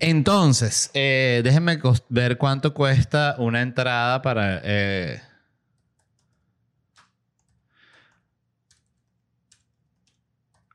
[0.00, 4.60] Entonces, eh, déjenme ver cuánto cuesta una entrada para...
[4.64, 5.20] eh,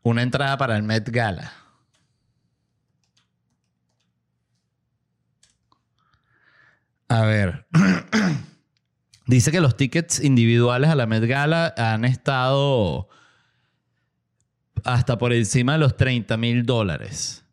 [0.04, 1.52] una entrada para el Met Gala.
[7.08, 7.66] A ver.
[9.26, 13.10] Dice que los tickets individuales a la Met Gala han estado
[14.84, 17.45] hasta por encima de los 30 mil dólares.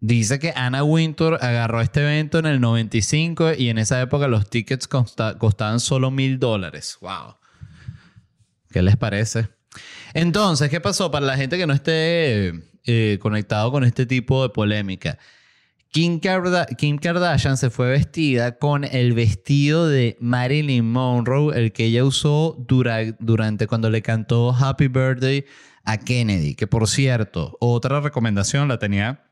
[0.00, 4.48] Dice que Anna Wintour agarró este evento en el 95 y en esa época los
[4.50, 6.98] tickets costa- costaban solo mil dólares.
[7.00, 7.36] ¡Wow!
[8.70, 9.48] ¿Qué les parece?
[10.14, 11.10] Entonces, ¿qué pasó?
[11.10, 12.52] Para la gente que no esté
[12.84, 15.18] eh, conectado con este tipo de polémica.
[15.90, 21.84] Kim, Karda- Kim Kardashian se fue vestida con el vestido de Marilyn Monroe, el que
[21.86, 25.46] ella usó dura- durante cuando le cantó Happy Birthday
[25.84, 26.54] a Kennedy.
[26.54, 29.22] Que por cierto, otra recomendación la tenía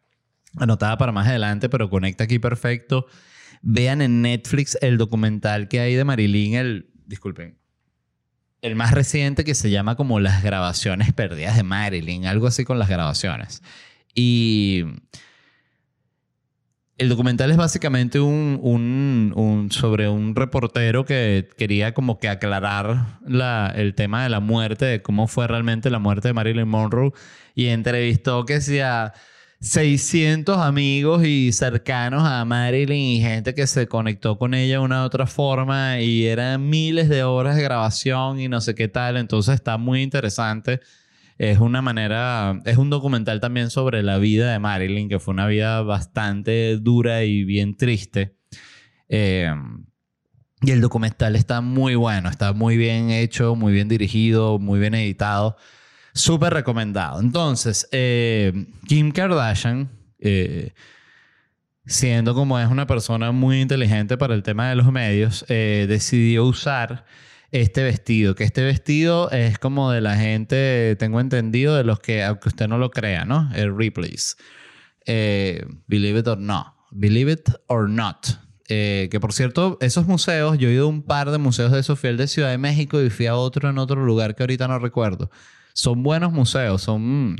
[0.56, 3.06] anotada para más adelante, pero conecta aquí perfecto.
[3.62, 7.58] Vean en Netflix el documental que hay de Marilyn, el, disculpen,
[8.62, 12.78] el más reciente que se llama como Las grabaciones perdidas de Marilyn, algo así con
[12.78, 13.62] las grabaciones.
[14.14, 14.84] Y
[16.96, 23.94] el documental es básicamente un, sobre un reportero que quería como que aclarar la- el
[23.94, 27.10] tema de la muerte, de cómo fue realmente la muerte de Marilyn Monroe
[27.56, 29.12] y entrevistó que sea
[29.60, 35.02] 600 amigos y cercanos a Marilyn y gente que se conectó con ella de una
[35.02, 39.16] u otra forma y eran miles de horas de grabación y no sé qué tal,
[39.16, 40.80] entonces está muy interesante.
[41.38, 45.46] Es una manera, es un documental también sobre la vida de Marilyn, que fue una
[45.46, 48.36] vida bastante dura y bien triste.
[49.08, 49.52] Eh,
[50.66, 54.94] y el documental está muy bueno, está muy bien hecho, muy bien dirigido, muy bien
[54.94, 55.56] editado.
[56.14, 57.20] Súper recomendado.
[57.20, 60.72] Entonces, eh, Kim Kardashian, eh,
[61.86, 66.44] siendo como es una persona muy inteligente para el tema de los medios, eh, decidió
[66.44, 67.04] usar
[67.50, 72.22] este vestido, que este vestido es como de la gente, tengo entendido, de los que,
[72.22, 73.50] aunque usted no lo crea, ¿no?
[73.52, 74.36] El Ripley's.
[75.06, 76.74] Eh, believe it or not.
[76.92, 78.26] Believe it or not.
[78.68, 82.16] Que por cierto, esos museos, yo he ido a un par de museos de al
[82.16, 85.30] de Ciudad de México y fui a otro en otro lugar que ahorita no recuerdo.
[85.74, 87.36] Son buenos museos, son mm,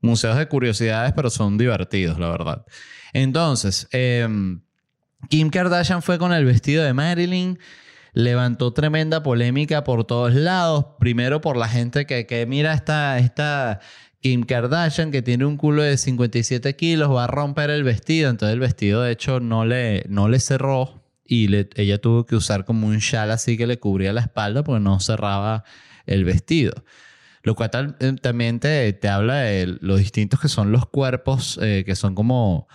[0.00, 2.64] museos de curiosidades, pero son divertidos, la verdad.
[3.12, 4.60] Entonces, em,
[5.28, 7.58] Kim Kardashian fue con el vestido de Marilyn,
[8.12, 10.86] levantó tremenda polémica por todos lados.
[11.00, 13.80] Primero por la gente que, que mira esta, esta
[14.20, 18.30] Kim Kardashian que tiene un culo de 57 kilos, va a romper el vestido.
[18.30, 22.64] Entonces el vestido de hecho no le, no le cerró y ella tuvo que usar
[22.64, 25.64] como un chal así que le cubría la espalda porque no cerraba
[26.06, 26.84] el vestido.
[27.48, 31.82] Lo cual eh, también te, te habla de los distintos que son los cuerpos, eh,
[31.86, 32.68] que son como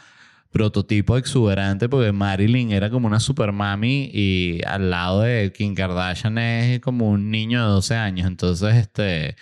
[0.49, 6.39] prototipo exuberante, porque Marilyn era como una super mami y al lado de Kim Kardashian
[6.39, 8.25] es como un niño de 12 años.
[8.25, 9.35] Entonces, este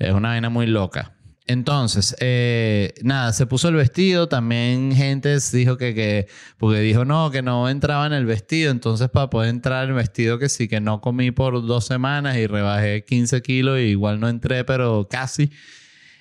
[0.00, 1.12] es una vaina muy loca.
[1.48, 4.28] Entonces, eh, nada, se puso el vestido.
[4.28, 8.70] También gente dijo que, que, porque dijo no, que no entraba en el vestido.
[8.70, 12.36] Entonces, para poder entrar en el vestido, que sí, que no comí por dos semanas
[12.36, 15.50] y rebajé 15 kilos y igual no entré, pero casi.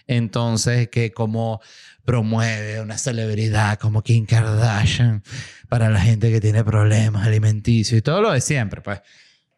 [0.08, 1.60] Entonces, que como
[2.06, 5.24] promueve una celebridad como Kim Kardashian
[5.68, 9.02] para la gente que tiene problemas alimenticios y todo lo de siempre, pues.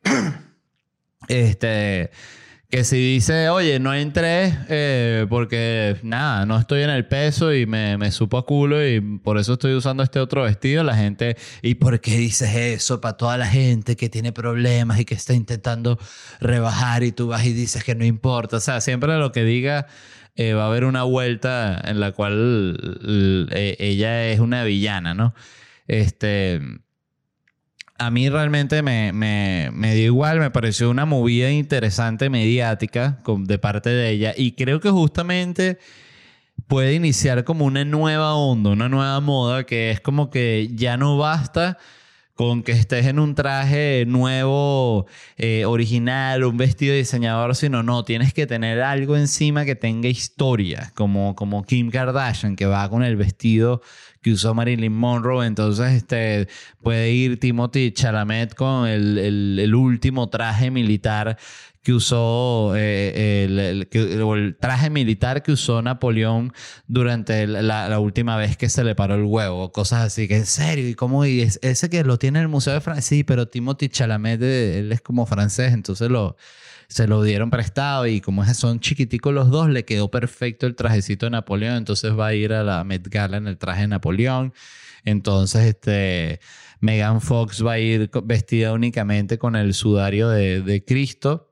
[1.27, 2.09] Este,
[2.69, 7.65] que si dice, oye, no entré eh, porque nada, no estoy en el peso y
[7.65, 11.35] me, me supo a culo y por eso estoy usando este otro vestido, la gente,
[11.63, 15.33] ¿y por qué dices eso para toda la gente que tiene problemas y que está
[15.33, 15.97] intentando
[16.39, 18.57] rebajar y tú vas y dices que no importa?
[18.57, 19.87] O sea, siempre lo que diga
[20.35, 22.77] eh, va a haber una vuelta en la cual
[23.51, 25.33] eh, ella es una villana, ¿no?
[25.87, 26.61] Este.
[27.99, 33.59] A mí realmente me, me, me dio igual, me pareció una movida interesante mediática de
[33.59, 34.33] parte de ella.
[34.35, 35.77] Y creo que justamente
[36.67, 41.17] puede iniciar como una nueva onda, una nueva moda que es como que ya no
[41.17, 41.77] basta
[42.39, 48.33] con que estés en un traje nuevo, eh, original, un vestido diseñador, sino no, tienes
[48.33, 53.17] que tener algo encima que tenga historia, como, como Kim Kardashian, que va con el
[53.17, 53.81] vestido
[54.21, 56.47] que usó Marilyn Monroe, entonces este,
[56.81, 61.37] puede ir Timothy Chalamet con el- el último traje militar
[61.81, 63.59] que usó eh, el,
[63.91, 66.53] el- traje militar que usó Napoleón
[66.87, 70.89] durante la, última vez que se le paró el huevo, cosas así, que en serio,
[70.89, 73.47] y cómo y es- ese que lo tiene en el Museo de Francia, sí, pero
[73.47, 76.35] Timothy Chalamet, eh, él es como francés, entonces lo,
[76.89, 81.27] se lo dieron prestado y como son chiquiticos los dos, le quedó perfecto el trajecito
[81.27, 84.53] de Napoleón, entonces va a ir a la Met Gala en el traje de Napoleón.
[85.05, 86.41] Entonces, este,
[86.81, 91.48] Megan Fox va a ir vestida únicamente con el sudario de Cristo.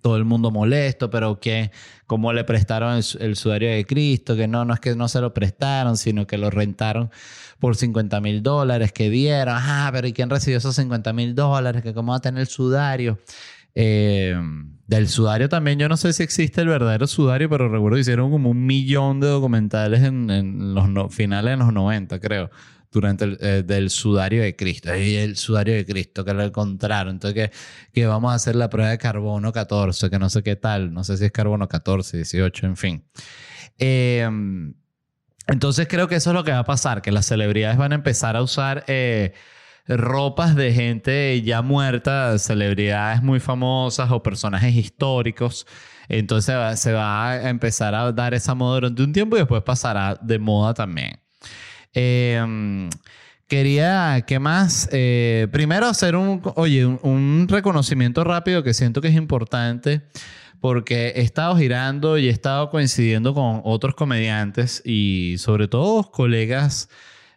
[0.00, 1.70] Todo el mundo molesto, pero que
[2.06, 5.34] cómo le prestaron el sudario de Cristo, que no, no es que no se lo
[5.34, 7.10] prestaron, sino que lo rentaron
[7.58, 9.56] por 50 mil dólares que dieron.
[9.58, 11.82] Ah, pero ¿y quién recibió esos 50 mil dólares?
[11.82, 13.18] Que cómo va a tener el sudario.
[13.74, 14.34] Eh,
[14.86, 18.30] del sudario también, yo no sé si existe el verdadero sudario, pero recuerdo que hicieron
[18.30, 22.50] como un millón de documentales en, en los no- finales de los 90, creo,
[22.90, 24.94] durante el eh, del sudario de Cristo.
[24.96, 27.14] Y el sudario de Cristo que lo encontraron.
[27.14, 27.56] Entonces, que,
[27.92, 31.04] que vamos a hacer la prueba de carbono 14, que no sé qué tal, no
[31.04, 33.04] sé si es carbono 14, 18, en fin.
[33.78, 34.28] Eh,
[35.48, 37.94] entonces creo que eso es lo que va a pasar, que las celebridades van a
[37.94, 39.32] empezar a usar eh,
[39.86, 45.66] ropas de gente ya muerta, celebridades muy famosas o personajes históricos.
[46.10, 50.18] Entonces se va a empezar a dar esa moda durante un tiempo y después pasará
[50.20, 51.18] de moda también.
[51.94, 52.88] Eh,
[53.46, 54.88] quería, ¿qué más?
[54.92, 60.02] Eh, primero hacer un, oye, un reconocimiento rápido que siento que es importante
[60.60, 66.88] porque he estado girando y he estado coincidiendo con otros comediantes y sobre todo colegas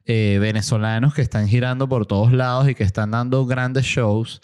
[0.06, 4.42] eh, venezolanos que están girando por todos lados y que están dando grandes shows.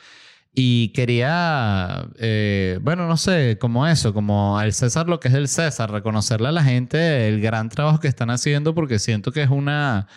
[0.59, 5.47] Y quería, eh, bueno, no sé, como eso, como al César lo que es el
[5.47, 9.51] César, reconocerle a la gente el gran trabajo que están haciendo porque siento que es
[9.51, 10.07] una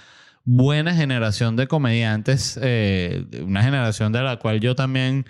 [0.46, 5.26] buena generación de comediantes, eh, una generación de la cual yo también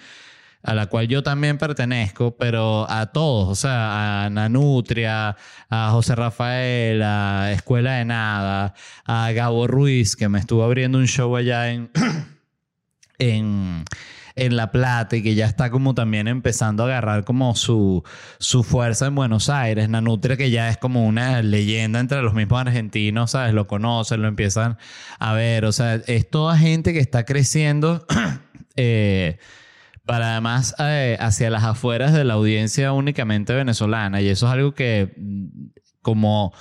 [0.63, 5.37] a la cual yo también pertenezco, pero a todos, o sea, a Nanutria,
[5.69, 11.09] a José Rafael, a Escuela de Nada, a Gabo Ruiz, que me estuvo abriendo un
[11.09, 11.91] show allá en,
[13.19, 13.85] en,
[14.41, 18.03] en La Plata y que ya está como también empezando a agarrar como su,
[18.38, 19.88] su fuerza en Buenos Aires.
[19.88, 23.53] Nanutria que ya es como una leyenda entre los mismos argentinos, ¿sabes?
[23.53, 24.78] Lo conocen, lo empiezan
[25.18, 28.07] a ver, o sea, es toda gente que está creciendo.
[28.76, 29.38] eh,
[30.07, 34.22] para además eh, hacia las afueras de la audiencia únicamente venezolana.
[34.22, 35.68] Y eso es algo que mm,
[36.01, 36.55] como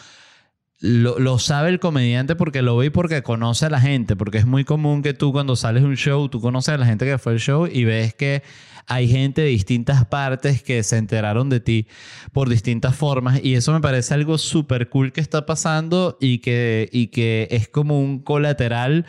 [0.79, 4.37] lo, lo sabe el comediante porque lo ve y porque conoce a la gente, porque
[4.37, 7.05] es muy común que tú cuando sales de un show, tú conoces a la gente
[7.05, 8.43] que fue al show y ves que
[8.87, 11.87] hay gente de distintas partes que se enteraron de ti
[12.31, 16.89] por distintas formas y eso me parece algo súper cool que está pasando y que,
[16.91, 19.05] y que es como un colateral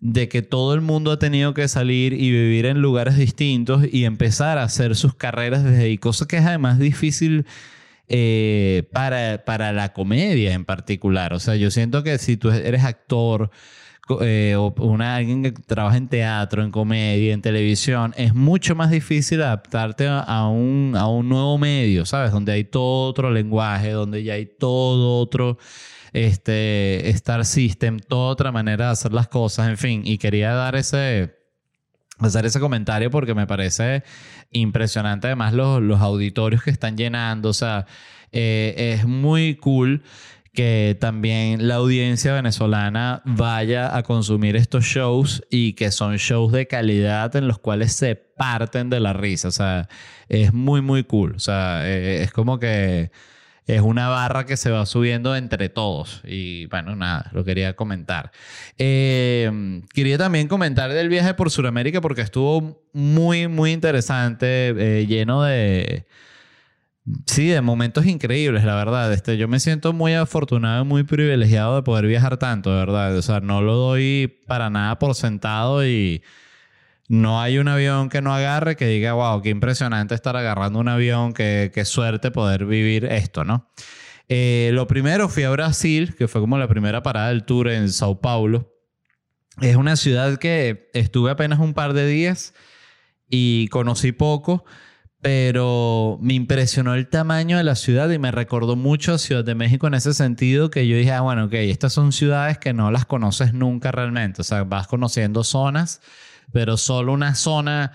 [0.00, 4.04] de que todo el mundo ha tenido que salir y vivir en lugares distintos y
[4.04, 7.44] empezar a hacer sus carreras desde ahí, cosa que es además difícil
[8.12, 11.32] eh, para, para la comedia en particular.
[11.32, 13.50] O sea, yo siento que si tú eres actor
[14.20, 18.90] eh, o una, alguien que trabaja en teatro, en comedia, en televisión, es mucho más
[18.90, 22.32] difícil adaptarte a un, a un nuevo medio, ¿sabes?
[22.32, 25.58] Donde hay todo otro lenguaje, donde ya hay todo otro
[26.12, 30.02] este, Star System, toda otra manera de hacer las cosas, en fin.
[30.04, 31.39] Y quería dar ese,
[32.20, 34.02] hacer ese comentario porque me parece
[34.50, 37.50] impresionante además los, los auditorios que están llenando.
[37.50, 37.86] O sea,
[38.32, 40.02] eh, es muy cool
[40.52, 46.66] que también la audiencia venezolana vaya a consumir estos shows y que son shows de
[46.66, 49.48] calidad en los cuales se parten de la risa.
[49.48, 49.88] O sea,
[50.28, 51.34] es muy, muy cool.
[51.36, 53.10] O sea, eh, es como que
[53.66, 56.20] es una barra que se va subiendo entre todos.
[56.24, 58.32] Y bueno, nada, lo quería comentar.
[58.78, 65.42] Eh, quería también comentar del viaje por Sudamérica porque estuvo muy, muy interesante, eh, lleno
[65.42, 66.06] de...
[67.26, 69.12] Sí, de momentos increíbles, la verdad.
[69.12, 73.16] Este, yo me siento muy afortunado y muy privilegiado de poder viajar tanto, de verdad.
[73.16, 76.22] O sea, no lo doy para nada por sentado y
[77.10, 80.86] no hay un avión que no agarre que diga, wow, qué impresionante estar agarrando un
[80.86, 83.68] avión, qué, suerte poder vivir esto, ¿no?
[84.28, 87.90] Eh, lo primero fui a Brasil, que fue como la primera parada del tour en
[87.90, 88.72] Sao Paulo.
[89.60, 92.54] Es una ciudad que estuve apenas un par de días
[93.28, 94.64] y conocí poco,
[95.20, 99.56] pero me impresionó el tamaño de la ciudad y me recordó mucho a Ciudad de
[99.56, 102.92] México en ese sentido que yo dije, ah, bueno, ok, estas son ciudades que no
[102.92, 106.00] las conoces nunca realmente, o sea, vas conociendo zonas,
[106.52, 107.92] pero solo una zona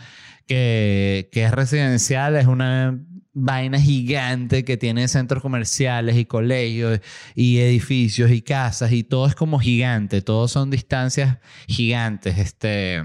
[0.48, 3.00] que, que es residencial es una
[3.34, 7.02] vaina gigante que tiene centros comerciales y colegios
[7.36, 11.38] y edificios y casas y todo es como gigante, todos son distancias
[11.68, 13.04] gigantes, este...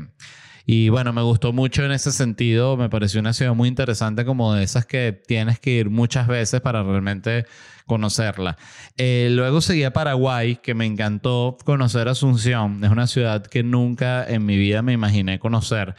[0.66, 4.54] Y bueno, me gustó mucho en ese sentido, me pareció una ciudad muy interesante como
[4.54, 7.46] de esas que tienes que ir muchas veces para realmente
[7.86, 8.56] conocerla.
[8.96, 14.24] Eh, luego seguí a Paraguay, que me encantó conocer Asunción, es una ciudad que nunca
[14.28, 15.94] en mi vida me imaginé conocer.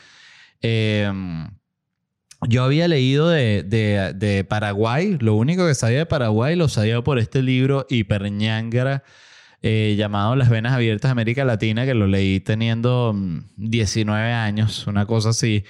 [0.61, 1.11] Eh,
[2.47, 7.19] yo había leído de, de, Paraguay, lo único que sabía de Paraguay lo sabía por
[7.19, 9.03] este libro Hiperñangra
[9.61, 13.15] eh, llamado Las Venas Abiertas de América Latina, que lo leí teniendo
[13.57, 15.63] 19 mm, años, una cosa así.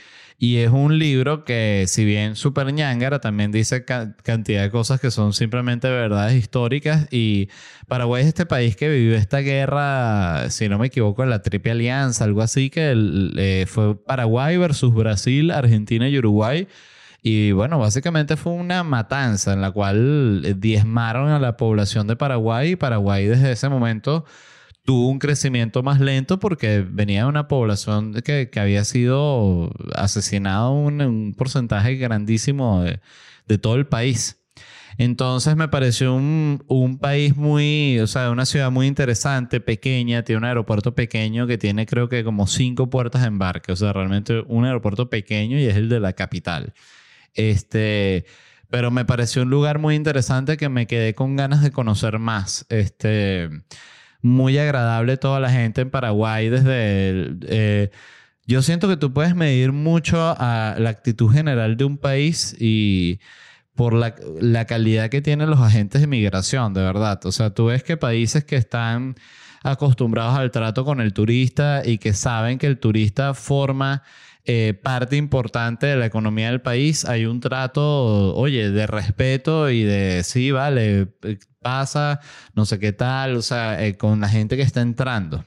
[0.44, 5.12] Y es un libro que, si bien super ñangara, también dice cantidad de cosas que
[5.12, 7.08] son simplemente verdades históricas.
[7.12, 7.50] Y
[7.88, 11.74] Paraguay es este país que vivió esta guerra, si no me equivoco, en la Triple
[11.74, 12.92] Alianza, algo así, que
[13.38, 16.68] eh, fue Paraguay versus Brasil, Argentina y Uruguay.
[17.22, 22.16] Y bueno, básicamente fue una matanza en la cual eh, diezmaron a la población de
[22.16, 24.26] Paraguay y Paraguay desde ese momento
[24.84, 30.70] tuvo un crecimiento más lento porque venía de una población que, que había sido asesinada
[30.70, 34.38] un, un porcentaje grandísimo de, todo el país.
[34.98, 40.40] Entonces me pareció un, un, país muy, o sea, una ciudad muy interesante, pequeña, tiene
[40.40, 44.44] un aeropuerto pequeño que tiene creo que como cinco puertas de embarque, o sea, realmente
[44.48, 46.74] un aeropuerto pequeño y es el de la capital.
[47.34, 48.26] Este,
[48.70, 52.66] pero me pareció un lugar muy interesante que me quedé con ganas de conocer más.
[52.70, 53.50] Este,
[54.22, 57.36] muy agradable toda la gente en Paraguay desde...
[57.48, 57.92] Eh,
[58.48, 63.20] yo siento que tú puedes medir mucho a la actitud general de un país y
[63.76, 67.20] por la, la, calidad que tienen los agentes de migración, de verdad.
[67.26, 69.16] O sea, tú ves que países que están
[69.64, 74.04] acostumbrados al trato con el turista y que saben que el turista forma
[74.46, 79.84] eh, parte importante de la economía del país, hay un trato, oye, de respeto y
[79.84, 82.20] de, sí, vale, eh, pasa,
[82.56, 85.46] no sé qué tal, o sea, eh, con la gente que está entrando.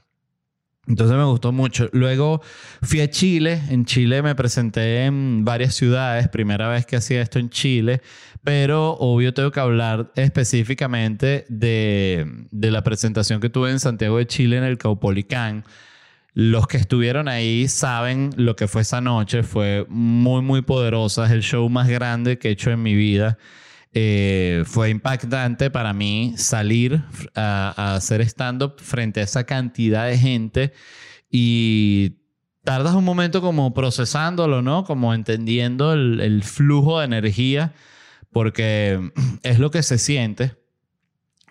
[0.87, 1.89] Entonces me gustó mucho.
[1.93, 2.43] Luego
[2.83, 3.63] fui a Chile.
[3.71, 6.29] En Chile me presenté en varias ciudades.
[6.29, 8.03] Primera vez que hacía esto en Chile.
[8.43, 14.27] Pero obvio tengo que hablar específicamente de, de la presentación que tuve en Santiago de
[14.27, 15.65] Chile en el Caupolicán
[16.35, 19.45] los que estuvieron ahí saben lo que fue esa noche.
[19.45, 21.27] Fue muy, muy poderosa.
[21.27, 23.39] Es el show más grande que he hecho en mi vida.
[23.93, 27.05] Eh, fue impactante para mí salir
[27.37, 30.73] a, hacer stand-up frente a esa cantidad de gente
[31.31, 32.17] y
[32.65, 34.83] tardas un momento como procesándolo, ¿no?
[34.83, 37.75] Como entendiendo el, flujo de energía,
[38.33, 39.13] porque
[39.45, 40.57] es lo que se siente.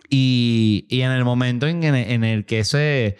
[0.09, 3.17] Y, en el momento en, en el que ese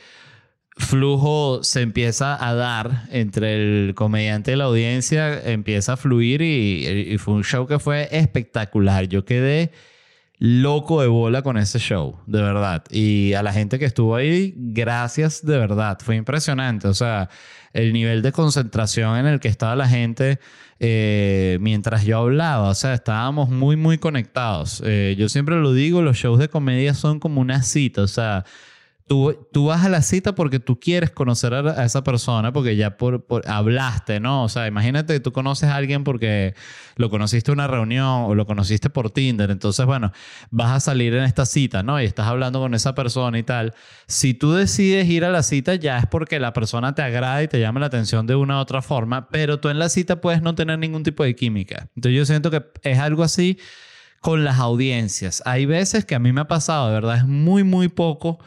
[0.77, 7.17] flujo se empieza a dar entre el comediante y la audiencia, empieza a fluir y,
[7.17, 9.07] fue un show que fue espectacular.
[9.07, 9.71] Yo quedé
[10.39, 12.83] loco de bola con ese show, de verdad.
[12.89, 15.97] Y a la gente que estuvo ahí, gracias de verdad.
[16.03, 16.87] Fue impresionante.
[16.87, 17.29] O sea,
[17.73, 20.39] el nivel de concentración en el que estaba la gente
[20.79, 22.69] eh, mientras yo hablaba.
[22.69, 24.81] O sea, estábamos muy, muy conectados.
[24.85, 28.01] Eh, yo siempre lo digo, los shows de comedia son como una cita.
[28.01, 28.43] O sea,
[29.05, 32.97] Tú, tú, vas a la cita porque tú quieres conocer a, esa persona, porque ya
[32.97, 34.43] por, hablaste, ¿no?
[34.43, 36.55] O sea, imagínate que tú conoces a alguien porque
[36.95, 39.51] lo conociste en una reunión o lo conociste por Tinder.
[39.51, 40.13] Entonces, bueno,
[40.51, 42.01] vas a salir en esta cita, ¿no?
[42.01, 43.73] Y estás hablando con esa persona y tal.
[44.07, 47.49] Si tú decides ir a la cita, ya es porque la persona te agrada y
[47.49, 50.41] te llama la atención de una u otra forma, pero tú en la cita puedes
[50.41, 51.89] no tener ningún tipo de química.
[51.95, 53.59] Entonces, yo siento que es algo así
[54.23, 55.43] con las audiencias.
[55.45, 58.39] Hay veces que a mí me ha pasado, de verdad, es muy, muy poco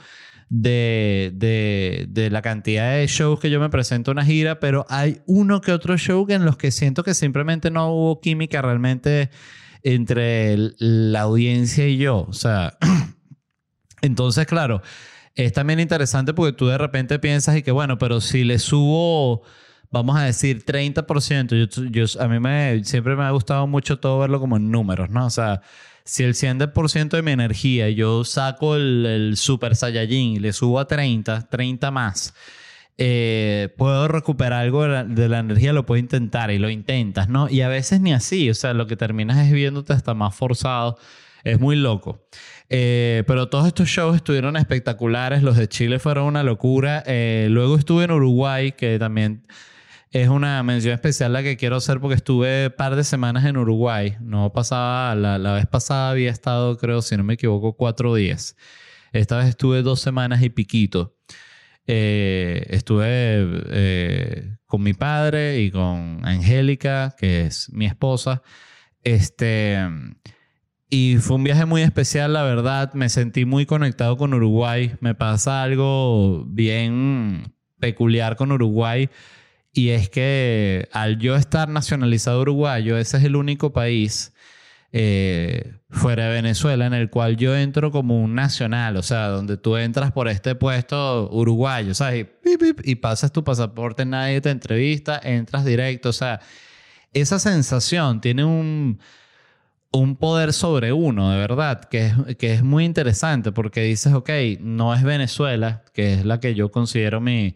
[0.49, 4.87] de, de, de, la cantidad de shows que yo me presento en una gira, pero
[4.89, 9.31] hay uno que otro show en los que siento que simplemente no hubo química realmente
[9.83, 12.27] entre la audiencia y yo.
[12.29, 12.79] O sea,
[14.03, 14.83] entonces, claro,
[15.35, 19.43] es también interesante porque tú de repente piensas y que, bueno, pero si le subo
[19.91, 24.19] vamos a decir 30%, yo, yo, a mí me, siempre me ha gustado mucho todo
[24.19, 25.27] verlo como en números, ¿no?
[25.27, 25.63] O sea,
[26.07, 30.87] si el 100% de mi energía yo saco el, Super Saiyajin y le subo a
[30.87, 32.33] 30, 30 más,
[32.97, 37.51] eh, puedo recuperar algo de la, energía, lo puedo intentar y lo intentas, ¿no?
[37.51, 40.97] Y a veces ni así, o sea, lo que terminas es viéndote hasta más forzado.
[41.43, 42.27] Es muy loco.
[42.71, 45.43] Eh, pero todos estos shows estuvieron espectaculares.
[45.45, 47.05] Los de Chile fueron una locura.
[47.07, 49.47] Eh, luego estuve en Uruguay, que también
[50.11, 53.57] es una mención especial la que quiero hacer porque estuve un par de semanas en
[53.57, 54.17] Uruguay.
[54.21, 58.57] No pasaba, la, la vez pasada había estado, creo, si no me equivoco, cuatro días.
[59.13, 61.17] Esta vez estuve dos semanas y piquito.
[61.87, 63.07] Eh, estuve
[63.71, 68.43] eh, con mi padre y con Angélica, que es mi esposa.
[69.03, 69.79] Este,
[70.91, 72.93] y fue un viaje muy especial, la verdad.
[72.95, 74.95] Me sentí muy conectado con Uruguay.
[75.01, 79.09] Me pasa algo bien peculiar con Uruguay.
[79.77, 84.33] Y es que al yo estar nacionalizado uruguayo, ese es el único país
[84.91, 89.59] eh, fuera de Venezuela en el cual yo entro como un nacional, o sea, donde
[89.59, 92.27] tú entras por este puesto uruguayo, ¿sabes?
[92.43, 96.41] Y, y pasas tu pasaporte, nadie te entrevista, entras directo, o sea,
[97.13, 98.99] esa sensación tiene un,
[99.93, 104.31] un poder sobre uno, de verdad, que es, que es muy interesante porque dices, ok,
[104.61, 107.55] no es Venezuela, que es la que yo considero mi,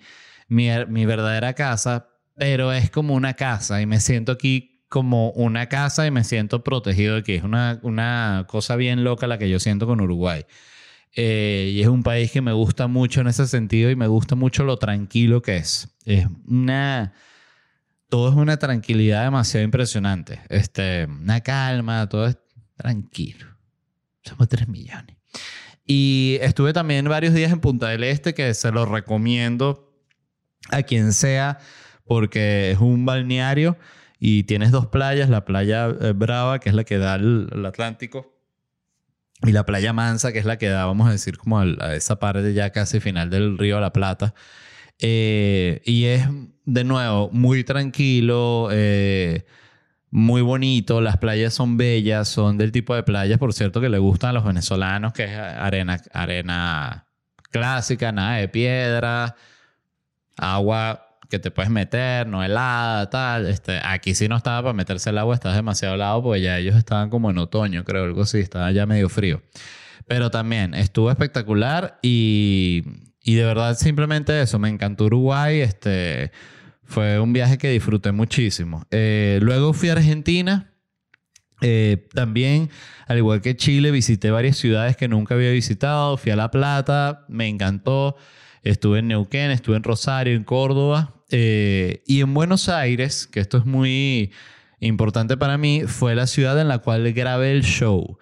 [0.50, 5.68] mi, mi verdadera casa, pero es como una casa y me siento aquí como una
[5.68, 7.34] casa y me siento protegido aquí.
[7.34, 10.44] Es una, una cosa bien loca la que yo siento con Uruguay.
[11.14, 14.34] Eh, y es un país que me gusta mucho en ese sentido y me gusta
[14.34, 15.88] mucho lo tranquilo que es.
[16.04, 17.14] Es una...
[18.08, 20.40] Todo es una tranquilidad demasiado impresionante.
[20.48, 22.36] Este, una calma, todo es
[22.74, 23.46] tranquilo.
[24.24, 25.16] Somos tres millones.
[25.86, 29.89] Y estuve también varios días en Punta del Este que se lo recomiendo
[30.70, 31.58] a quien sea
[32.04, 33.76] porque es un balneario
[34.18, 38.36] y tienes dos playas, la playa eh, Brava, que es la que da al, Atlántico,
[39.42, 42.18] y la playa Mansa, que es la que da, vamos a decir, como a esa
[42.18, 44.34] parte ya casi final del río La Plata.
[44.98, 46.28] Eh, y es,
[46.66, 49.46] de nuevo, muy tranquilo, eh,
[50.10, 53.98] muy bonito, las playas son bellas, son del tipo de playas, por cierto, que le
[53.98, 57.06] gustan a los venezolanos, que es arena, arena
[57.50, 59.36] clásica, nada de piedra,
[60.40, 63.46] agua que te puedes meter, no helada, tal.
[63.46, 66.76] Este, aquí sí no estaba para meterse el agua, estás demasiado helado porque ya ellos
[66.76, 69.42] estaban como en otoño, creo, algo así, estaba ya medio frío.
[70.06, 72.82] Pero también estuvo espectacular y,
[73.22, 76.32] y de verdad simplemente eso, me encantó Uruguay, este,
[76.90, 78.84] fue un viaje que disfruté muchísimo.
[78.90, 80.66] Eh, luego fui a Argentina.
[81.62, 82.70] Eh, también,
[83.06, 86.16] al igual que Chile, visité varias ciudades que nunca había visitado.
[86.16, 88.16] Fui a La Plata, me encantó.
[88.62, 91.14] Estuve en Neuquén, estuve en Rosario, en Córdoba.
[91.30, 94.32] Eh, y en Buenos Aires, que esto es muy
[94.80, 98.18] importante para mí, fue la ciudad en la cual grabé el show.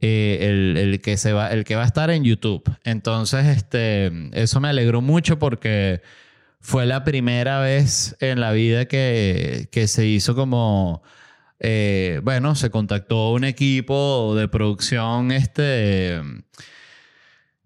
[0.00, 2.62] Eh, el, que se va, el que va a estar en YouTube.
[2.84, 6.02] Entonces, este, eso me alegró mucho porque
[6.60, 11.02] fue la primera vez en la vida que, que se hizo como,
[11.58, 16.20] eh, bueno, se contactó un equipo de producción, este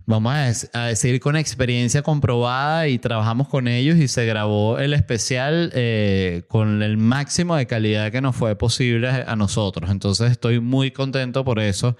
[0.06, 5.70] vamos a, decir, con experiencia comprobada y trabajamos con ellos y se grabó el especial
[5.74, 9.90] eh, con el máximo de calidad que nos fue posible a nosotros.
[9.90, 11.96] Entonces estoy muy contento por eso.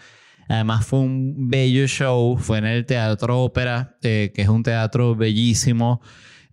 [0.48, 5.14] Además fue un bello show, fue en el Teatro Ópera, eh, que es un teatro
[5.14, 6.00] bellísimo.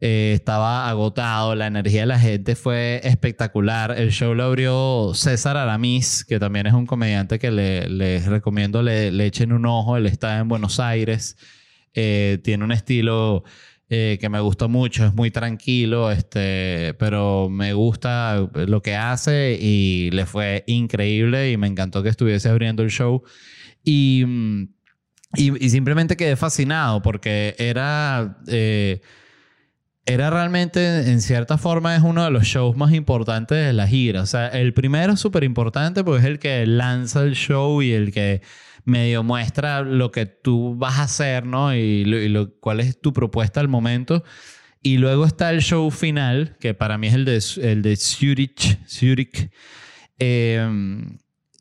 [0.02, 3.94] Eh, estaba agotado, la energía de la gente fue espectacular.
[3.98, 8.82] El show lo abrió César Aramis, que también es un comediante que le, les recomiendo
[8.82, 9.98] le, le, echen un ojo.
[9.98, 11.36] Él está en Buenos Aires,
[11.94, 13.44] eh, tiene un estilo
[13.90, 19.58] eh, que me gustó mucho, es muy tranquilo, este, pero me gusta lo que hace
[19.60, 23.22] y le fue increíble y me encantó que estuviese abriendo el show.
[23.84, 24.24] Y,
[25.36, 28.38] y, y simplemente quedé fascinado porque era
[30.10, 34.24] era realmente, en cierta forma, es uno de los shows más importantes de la gira.
[34.24, 37.92] O sea, el primero es súper importante porque es el que lanza el show y
[37.92, 38.42] el que
[38.86, 41.76] medio muestra lo que tú vas a hacer, ¿no?
[41.76, 44.24] Y, lo, cuál es tu propuesta al momento.
[44.82, 48.80] Y luego está el show final, que para mí es el de, el de Zurich,
[48.88, 49.52] Zurich
[50.18, 51.20] em,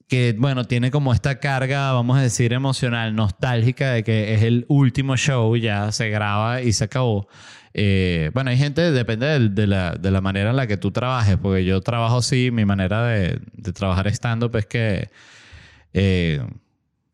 [0.09, 4.64] que, bueno, tiene como esta carga, vamos a decir, emocional, nostálgica de que es el
[4.68, 7.28] último show, ya se graba y se acabó.
[7.80, 11.36] Eh, bueno, hay gente, depende de, la, de, la, manera en la que tú trabajes,
[11.36, 15.10] porque yo trabajo así, mi manera de, de trabajar stand-up es que
[15.92, 16.44] eh,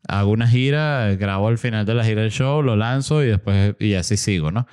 [0.07, 3.75] hago una gira, grabo al final de la gira del show, lo lanzo y después,
[3.77, 4.65] y así sigo, ¿no?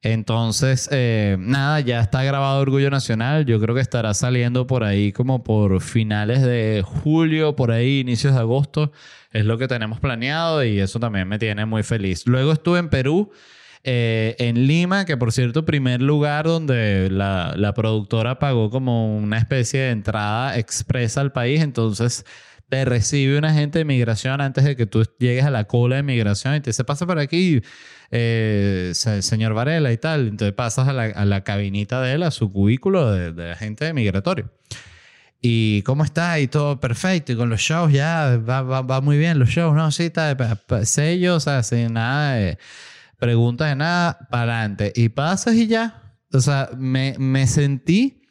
[0.00, 3.44] Entonces, eh, nada, ya está grabado Orgullo Nacional.
[3.44, 8.32] Yo creo que estará saliendo por ahí como por finales de julio, por ahí, inicios
[8.32, 8.92] de agosto.
[9.30, 12.26] Es lo que tenemos planeado y eso también me tiene muy feliz.
[12.26, 13.30] Luego estuve en Perú
[13.84, 19.38] eh, en Lima, que por cierto, primer lugar donde la, la, productora pagó como una
[19.38, 22.24] especie de entrada expresa al país, entonces
[22.70, 26.02] te recibe un agente de migración antes de que tú llegues a la cola de
[26.02, 27.60] migración y te dice, pasa por aquí,
[28.10, 30.28] eh, se- señor Varela y tal.
[30.28, 33.92] Entonces pasas a la, a la cabinita de él, a su cubículo de, de agente
[33.92, 34.50] migratorio.
[35.42, 37.32] Y cómo está y todo perfecto.
[37.32, 39.90] Y con los shows ya va, va, va muy bien los shows, ¿no?
[39.92, 42.58] Sí, está pa- sello, o sea, sin nada de
[43.18, 44.92] preguntas de nada, para adelante.
[44.96, 46.02] Y pasas y ya.
[46.32, 48.22] O sea, me, me sentí...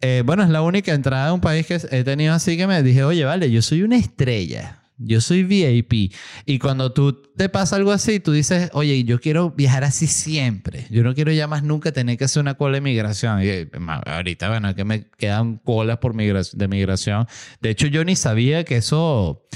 [0.00, 2.82] eh, bueno, es la única entrada de un país que he tenido así que me
[2.82, 4.82] dije, oye, vale, yo soy una estrella.
[4.98, 6.14] Yo soy VIP.
[6.46, 10.86] Y cuando tú te pasa algo así, tú dices, oye, yo quiero viajar así siempre.
[10.88, 13.42] Yo no quiero ya más nunca tener que hacer una cola de migración.
[13.42, 13.68] Y
[14.06, 17.26] ahorita, bueno, que me quedan colas por migra- de migración.
[17.60, 19.46] De hecho, yo ni sabía que eso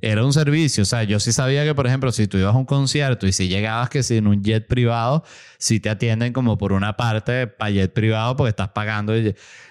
[0.00, 0.82] era un servicio.
[0.82, 3.32] O sea, yo sí sabía que, por ejemplo, si tú ibas a un concierto y
[3.32, 5.24] si llegabas que si en un jet privado,
[5.58, 9.12] si te atienden como por una parte para jet privado porque estás pagando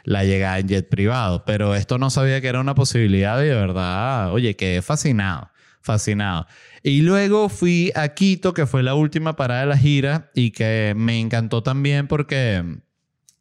[0.04, 1.44] la llegada en jet privado.
[1.46, 5.50] Pero esto no sabía que era una posibilidad y de verdad, oye, quedé fascinado,
[5.82, 6.46] fascinado.
[6.84, 10.94] Y luego fui a Quito, que fue la última parada de la gira y que
[10.96, 12.64] me encantó también porque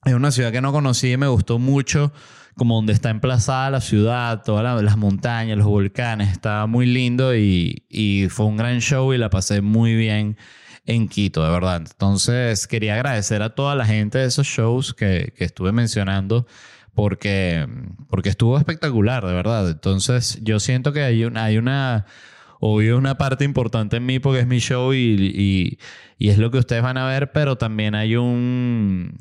[0.05, 2.13] es una ciudad que no conocí y me gustó mucho,
[2.59, 7.35] como donde está emplazada la ciudad, todas la- las montañas, los volcanes, estaba muy lindo
[7.35, 10.37] y, y fue un gran show y la pasé muy bien
[10.85, 11.83] en Quito, de verdad.
[11.91, 16.47] Entonces quería agradecer a toda la gente de esos shows que, que estuve mencionando
[16.95, 17.67] porque,
[18.11, 19.71] porque estuvo espectacular, de verdad.
[19.71, 21.45] Entonces yo siento que hay una...
[21.45, 22.05] Hay una
[22.61, 25.79] obvio una parte importante en mí porque es mi show y, y,
[26.19, 29.17] y es lo que ustedes van a ver, pero también hay un,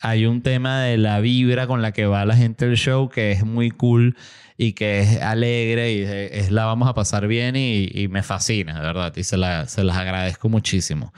[0.00, 3.32] hay un tema de la vibra con la que va la gente del show que
[3.32, 4.16] es muy cool
[4.56, 8.80] y que es alegre y es, la vamos a pasar bien y, me fascina, de
[8.86, 11.12] verdad, y se, la- las agradezco muchísimo.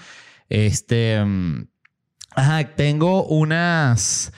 [0.49, 1.65] Este, mm,
[2.77, 4.33] tengo unas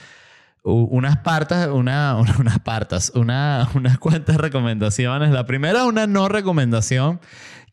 [0.63, 5.31] unas partas, una- unas partas, una, unas cuantas recomendaciones.
[5.31, 7.19] La primera, una no recomendación.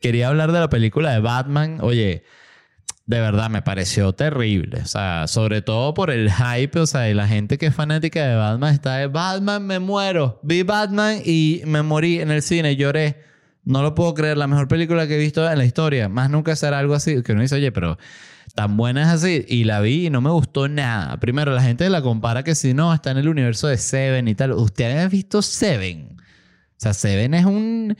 [0.01, 1.79] Quería hablar de la película de Batman.
[1.81, 2.25] Oye,
[3.07, 4.81] de verdad me pareció terrible.
[4.83, 6.79] O sea, sobre todo por el hype.
[6.79, 10.41] O sea, y la gente que es fanática de Batman está de Batman, me muero.
[10.43, 13.23] Vi Batman y me morí en el cine, lloré.
[13.65, 16.09] No lo puedo creer, la mejor película que he visto en la historia.
[16.09, 17.23] Más nunca será algo así.
[17.23, 17.99] Que uno dice, oye, pero
[18.55, 19.45] tan buena es así.
[19.49, 21.19] Y la vi y no me gustó nada.
[21.21, 24.35] Primero, la gente la compara que si no, está en el universo de Seven y
[24.35, 24.53] tal.
[24.53, 26.17] ¿Ustedes han visto Seven?
[26.19, 27.97] O sea, Seven es un,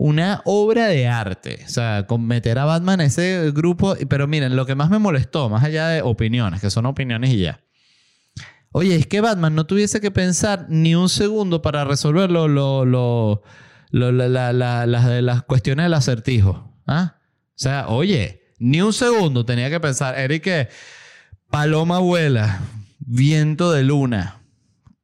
[0.00, 1.64] una obra de arte.
[1.66, 3.96] O sea, con meter a Batman en ese grupo.
[4.08, 7.38] Pero miren, lo que más me molestó, más allá de opiniones, que son opiniones y
[7.40, 7.60] ya.
[8.70, 12.84] Oye, es que Batman no tuviese que pensar ni un segundo para resolver lo, lo,
[12.84, 13.42] lo-
[13.90, 14.86] la- la- la-
[15.20, 16.78] las cuestiones del acertijo.
[16.86, 17.16] ¿Ah?
[17.16, 20.16] O sea, oye, ni un segundo tenía que pensar.
[20.16, 20.68] Eric,
[21.50, 22.60] paloma vuela,
[23.00, 24.42] viento de luna,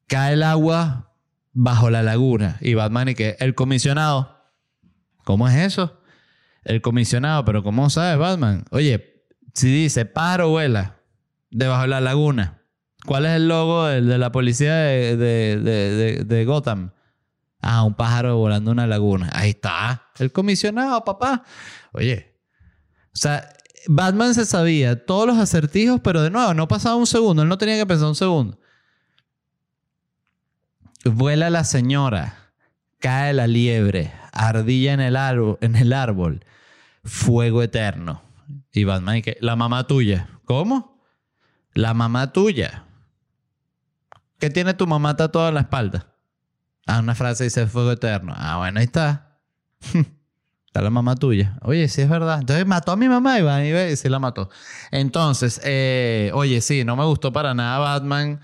[0.06, 1.12] cae el agua
[1.52, 2.58] bajo la laguna.
[2.60, 4.33] Y Batman y que el comisionado.
[5.24, 6.00] ¿Cómo es eso?
[6.64, 8.64] El comisionado, pero ¿cómo sabes Batman?
[8.70, 11.00] Oye, si dice pájaro vuela
[11.50, 12.62] debajo de la laguna.
[13.06, 16.92] ¿Cuál es el logo de, de la policía de, de- de- Gotham?
[17.60, 19.30] Ah, un pájaro volando una laguna.
[19.34, 20.10] Ahí está.
[20.18, 21.44] El comisionado, papá.
[21.92, 22.34] Oye.
[23.08, 23.48] O sea,
[23.86, 27.42] Batman se sabía todos los acertijos, pero de nuevo, no pasaba un segundo.
[27.42, 28.58] Él no tenía que pensar un segundo.
[31.04, 32.52] Vuela la señora.
[32.98, 34.12] Cae la liebre.
[34.34, 35.58] Ardilla en el árbol.
[35.60, 36.44] En el árbol
[37.04, 38.22] fuego eterno.
[38.72, 39.36] Y Batman, ¿y qué?
[39.40, 40.28] La mamá tuya.
[40.44, 41.00] ¿Cómo?
[41.72, 42.84] La mamá tuya.
[44.38, 46.06] ¿Qué tiene tu mamá tatuada en la espalda?
[46.86, 48.34] Ah, una frase dice fuego eterno.
[48.36, 49.38] Ah, bueno, ahí está.
[50.66, 51.56] está la mamá tuya.
[51.62, 52.40] Oye, sí es verdad.
[52.40, 54.50] Entonces mató a mi mamá va y ve y sí la mató.
[54.90, 58.40] Entonces, eh, oye, sí, no me gustó para nada Batman.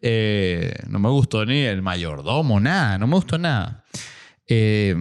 [0.00, 2.98] Eh, no me gustó ni el mayordomo, nada.
[2.98, 3.84] No me gustó nada.
[4.46, 4.96] Eh,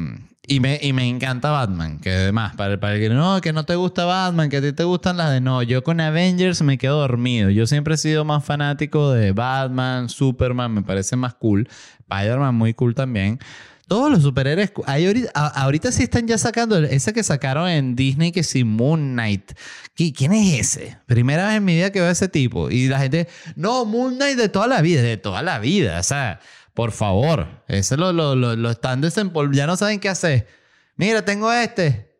[0.45, 3.65] y, me, y me encanta Batman, que además, para, para el que no, que no
[3.65, 6.77] te gusta Batman, que a ti te gustan las de no, yo con Avengers me
[6.77, 7.49] quedo dormido.
[7.49, 11.67] Yo siempre he sido más fanático de Batman, Superman, me parece más cool.
[12.09, 13.39] Spider-Man muy cool también.
[13.87, 18.41] Todos los superhéroes, hay ahorita, sí están ya sacando ese que sacaron en Disney que
[18.43, 19.51] sí, Moon Knight.
[19.95, 20.97] ¿Qui- ¿Quién es ese?
[21.05, 22.71] Primera vez en mi vida que veo a ese tipo.
[22.71, 25.99] Y la gente, no, Moon Knight de toda la vida, de toda la vida.
[25.99, 26.39] O sea,
[26.73, 30.47] por favor, ese lo, lo, lo, están desempolvando, ya no saben qué hacer.
[30.95, 32.11] Mira, tengo este.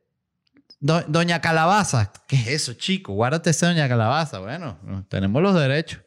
[0.80, 2.12] Do- Doña Calabaza.
[2.28, 3.14] ¿Qué es eso, chico?
[3.14, 4.40] Guárdate ese Doña Calabaza.
[4.40, 4.78] Bueno,
[5.10, 6.02] tenemos los derechos.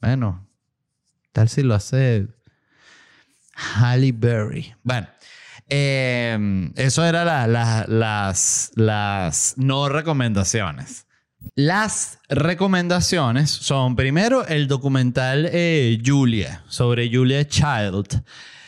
[0.00, 0.46] Bueno,
[1.32, 2.28] tal si lo hace
[3.54, 4.74] Halle Berry.
[4.82, 5.08] Bueno,
[5.68, 11.06] eh, eso era la- la- las, las no recomendaciones.
[11.54, 18.22] Las recomendaciones son primero el documental eh, Julia, sobre Julia Child,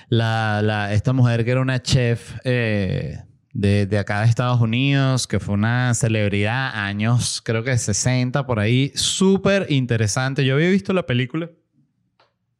[0.08, 3.18] La, la, esta mujer que era una chef eh,
[3.52, 8.60] de, de acá de Estados Unidos, que fue una celebridad, años, creo que 60 por
[8.60, 10.44] ahí, súper interesante.
[10.44, 11.50] Yo había visto la película,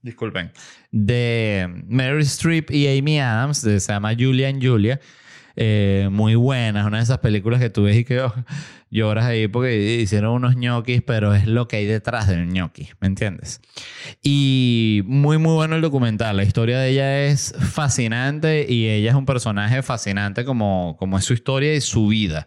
[0.03, 0.53] disculpen,
[0.91, 5.01] de Mary Streep y Amy Adams, se llama Julia and Julia.
[5.63, 8.33] Eh, muy buena, es una de esas películas que tú ves y que oh,
[8.91, 13.09] lloras ahí porque hicieron unos ñoquis, pero es lo que hay detrás del ñoqui, ¿me
[13.09, 13.61] entiendes?
[14.23, 16.39] Y muy, muy bueno el documental.
[16.39, 21.27] La historia de ella es fascinante y ella es un personaje fascinante como, como es
[21.27, 22.47] su historia y su vida.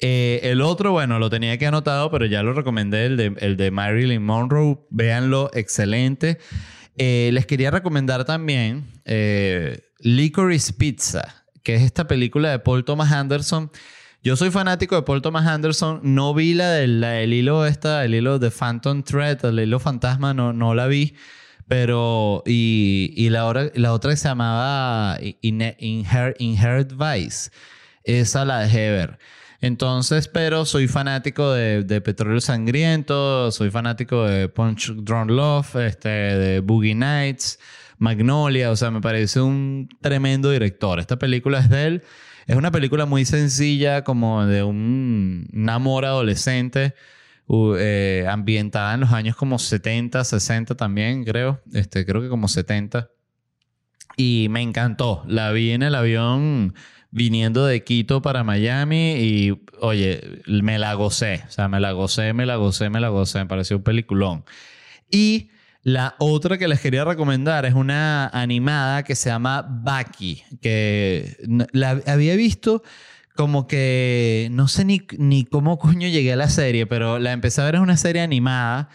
[0.00, 3.56] Eh, el otro, bueno, lo tenía que anotado, pero ya lo recomendé, el de, el
[3.56, 4.80] de Marilyn Monroe.
[4.90, 6.38] Véanlo, excelente.
[6.96, 13.12] Eh, les quería recomendar también eh, Licorice Pizza, que es esta película de Paul Thomas
[13.12, 13.70] Anderson.
[14.22, 16.00] Yo soy fanático de Paul Thomas Anderson.
[16.02, 20.52] No vi la del, hilo esta, el hilo de Phantom Thread, el hilo fantasma, no,
[20.52, 21.14] no la vi.
[21.68, 27.50] Pero, y, y la, la otra que se llamaba Inherit, Inherit Vice,
[28.04, 29.18] esa la dejé ver.
[29.60, 36.08] Entonces, pero soy fanático de, de, Petróleo Sangriento, soy fanático de Punch Drone Love, este,
[36.08, 37.58] de Boogie Nights,
[37.98, 41.00] Magnolia, o sea, me parece un tremendo director.
[41.00, 42.02] Esta película es de él.
[42.46, 46.94] Es una película muy sencilla, como de un, amor adolescente,
[47.78, 51.60] eh, ambientada en los años como 70, 60 también, creo.
[51.72, 53.10] Este, creo que como 70.
[54.16, 55.24] Y me encantó.
[55.26, 56.74] La vi en el avión
[57.10, 61.44] viniendo de Quito para Miami y, oye, me la gocé.
[61.48, 63.40] O sea, me la gocé, me la gocé, me la gocé.
[63.40, 64.44] Me pareció un peliculón.
[65.10, 65.50] Y
[65.82, 71.36] la otra que les quería recomendar es una animada que se llama Baki, que
[71.72, 72.82] la había visto
[73.36, 77.60] como que no sé ni, ni cómo coño llegué a la serie, pero la empecé
[77.60, 78.88] a ver es una serie animada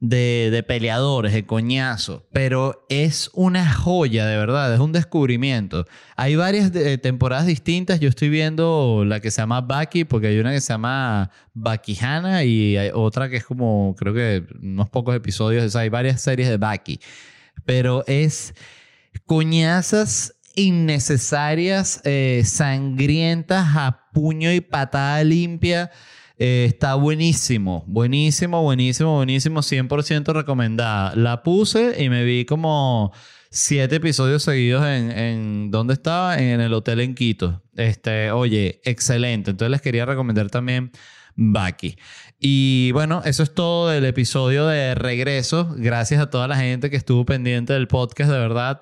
[0.00, 5.86] de, peleadores, de coñazo, pero es una joya, de verdad, es un descubrimiento.
[6.16, 6.70] Hay varias
[7.02, 10.72] temporadas distintas, yo estoy viendo la que se llama Baki, porque hay una que se
[10.72, 16.20] llama Bakihana y hay otra que es como, creo que unos pocos episodios, hay varias
[16.20, 17.00] series de Baki,
[17.64, 18.54] pero es
[19.26, 25.90] coñazas innecesarias, eh, sangrientas a puño y patada limpia
[26.38, 31.14] eh, está buenísimo, buenísimo, buenísimo, buenísimo, 100% recomendada.
[31.16, 33.12] La puse y me vi como
[33.50, 36.38] siete episodios seguidos en, en ¿dónde estaba?
[36.38, 37.62] En el hotel en Quito.
[37.74, 39.50] Este, oye, excelente.
[39.50, 40.92] Entonces les quería recomendar también
[41.40, 41.96] Baki.
[42.40, 45.72] Y bueno, eso es todo del episodio de regreso.
[45.76, 48.80] Gracias a toda la gente que estuvo pendiente del podcast, de verdad.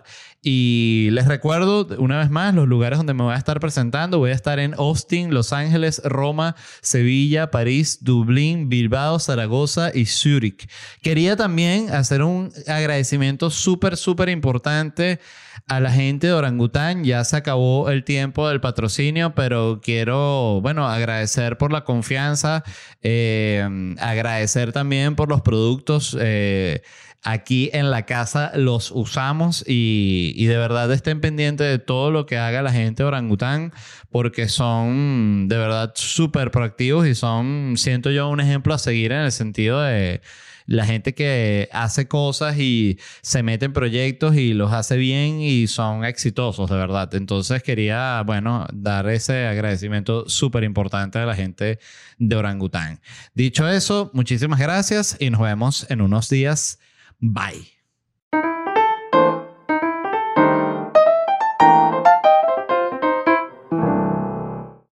[0.48, 4.18] Y les recuerdo una vez más los lugares donde me voy a estar presentando.
[4.18, 10.70] Voy a estar en Austin, Los Ángeles, Roma, Sevilla, París, Dublín, Bilbao, Zaragoza y Zurich.
[11.02, 15.18] Quería también hacer un agradecimiento súper, súper importante
[15.66, 17.02] a la gente de Orangután.
[17.02, 22.62] Ya se acabó el tiempo del patrocinio, pero quiero, bueno, agradecer por la confianza,
[23.02, 23.68] eh,
[23.98, 26.16] agradecer también por los productos.
[26.20, 26.82] Eh,
[27.26, 32.38] aquí en la casa los usamos y, de verdad estén pendientes de todo lo que
[32.38, 33.72] haga la gente de Orangután
[34.10, 39.22] porque son de verdad súper proactivos y son, siento yo, un ejemplo a seguir en
[39.22, 40.20] el sentido de
[40.66, 45.66] la gente que hace cosas y se mete en proyectos y los hace bien y
[45.66, 47.12] son exitosos, de verdad.
[47.14, 51.80] Entonces quería, bueno, dar ese agradecimiento súper importante a la gente
[52.18, 53.00] de Orangután.
[53.34, 56.78] Dicho eso, muchísimas gracias y nos vemos en unos días.
[57.20, 57.75] Bye.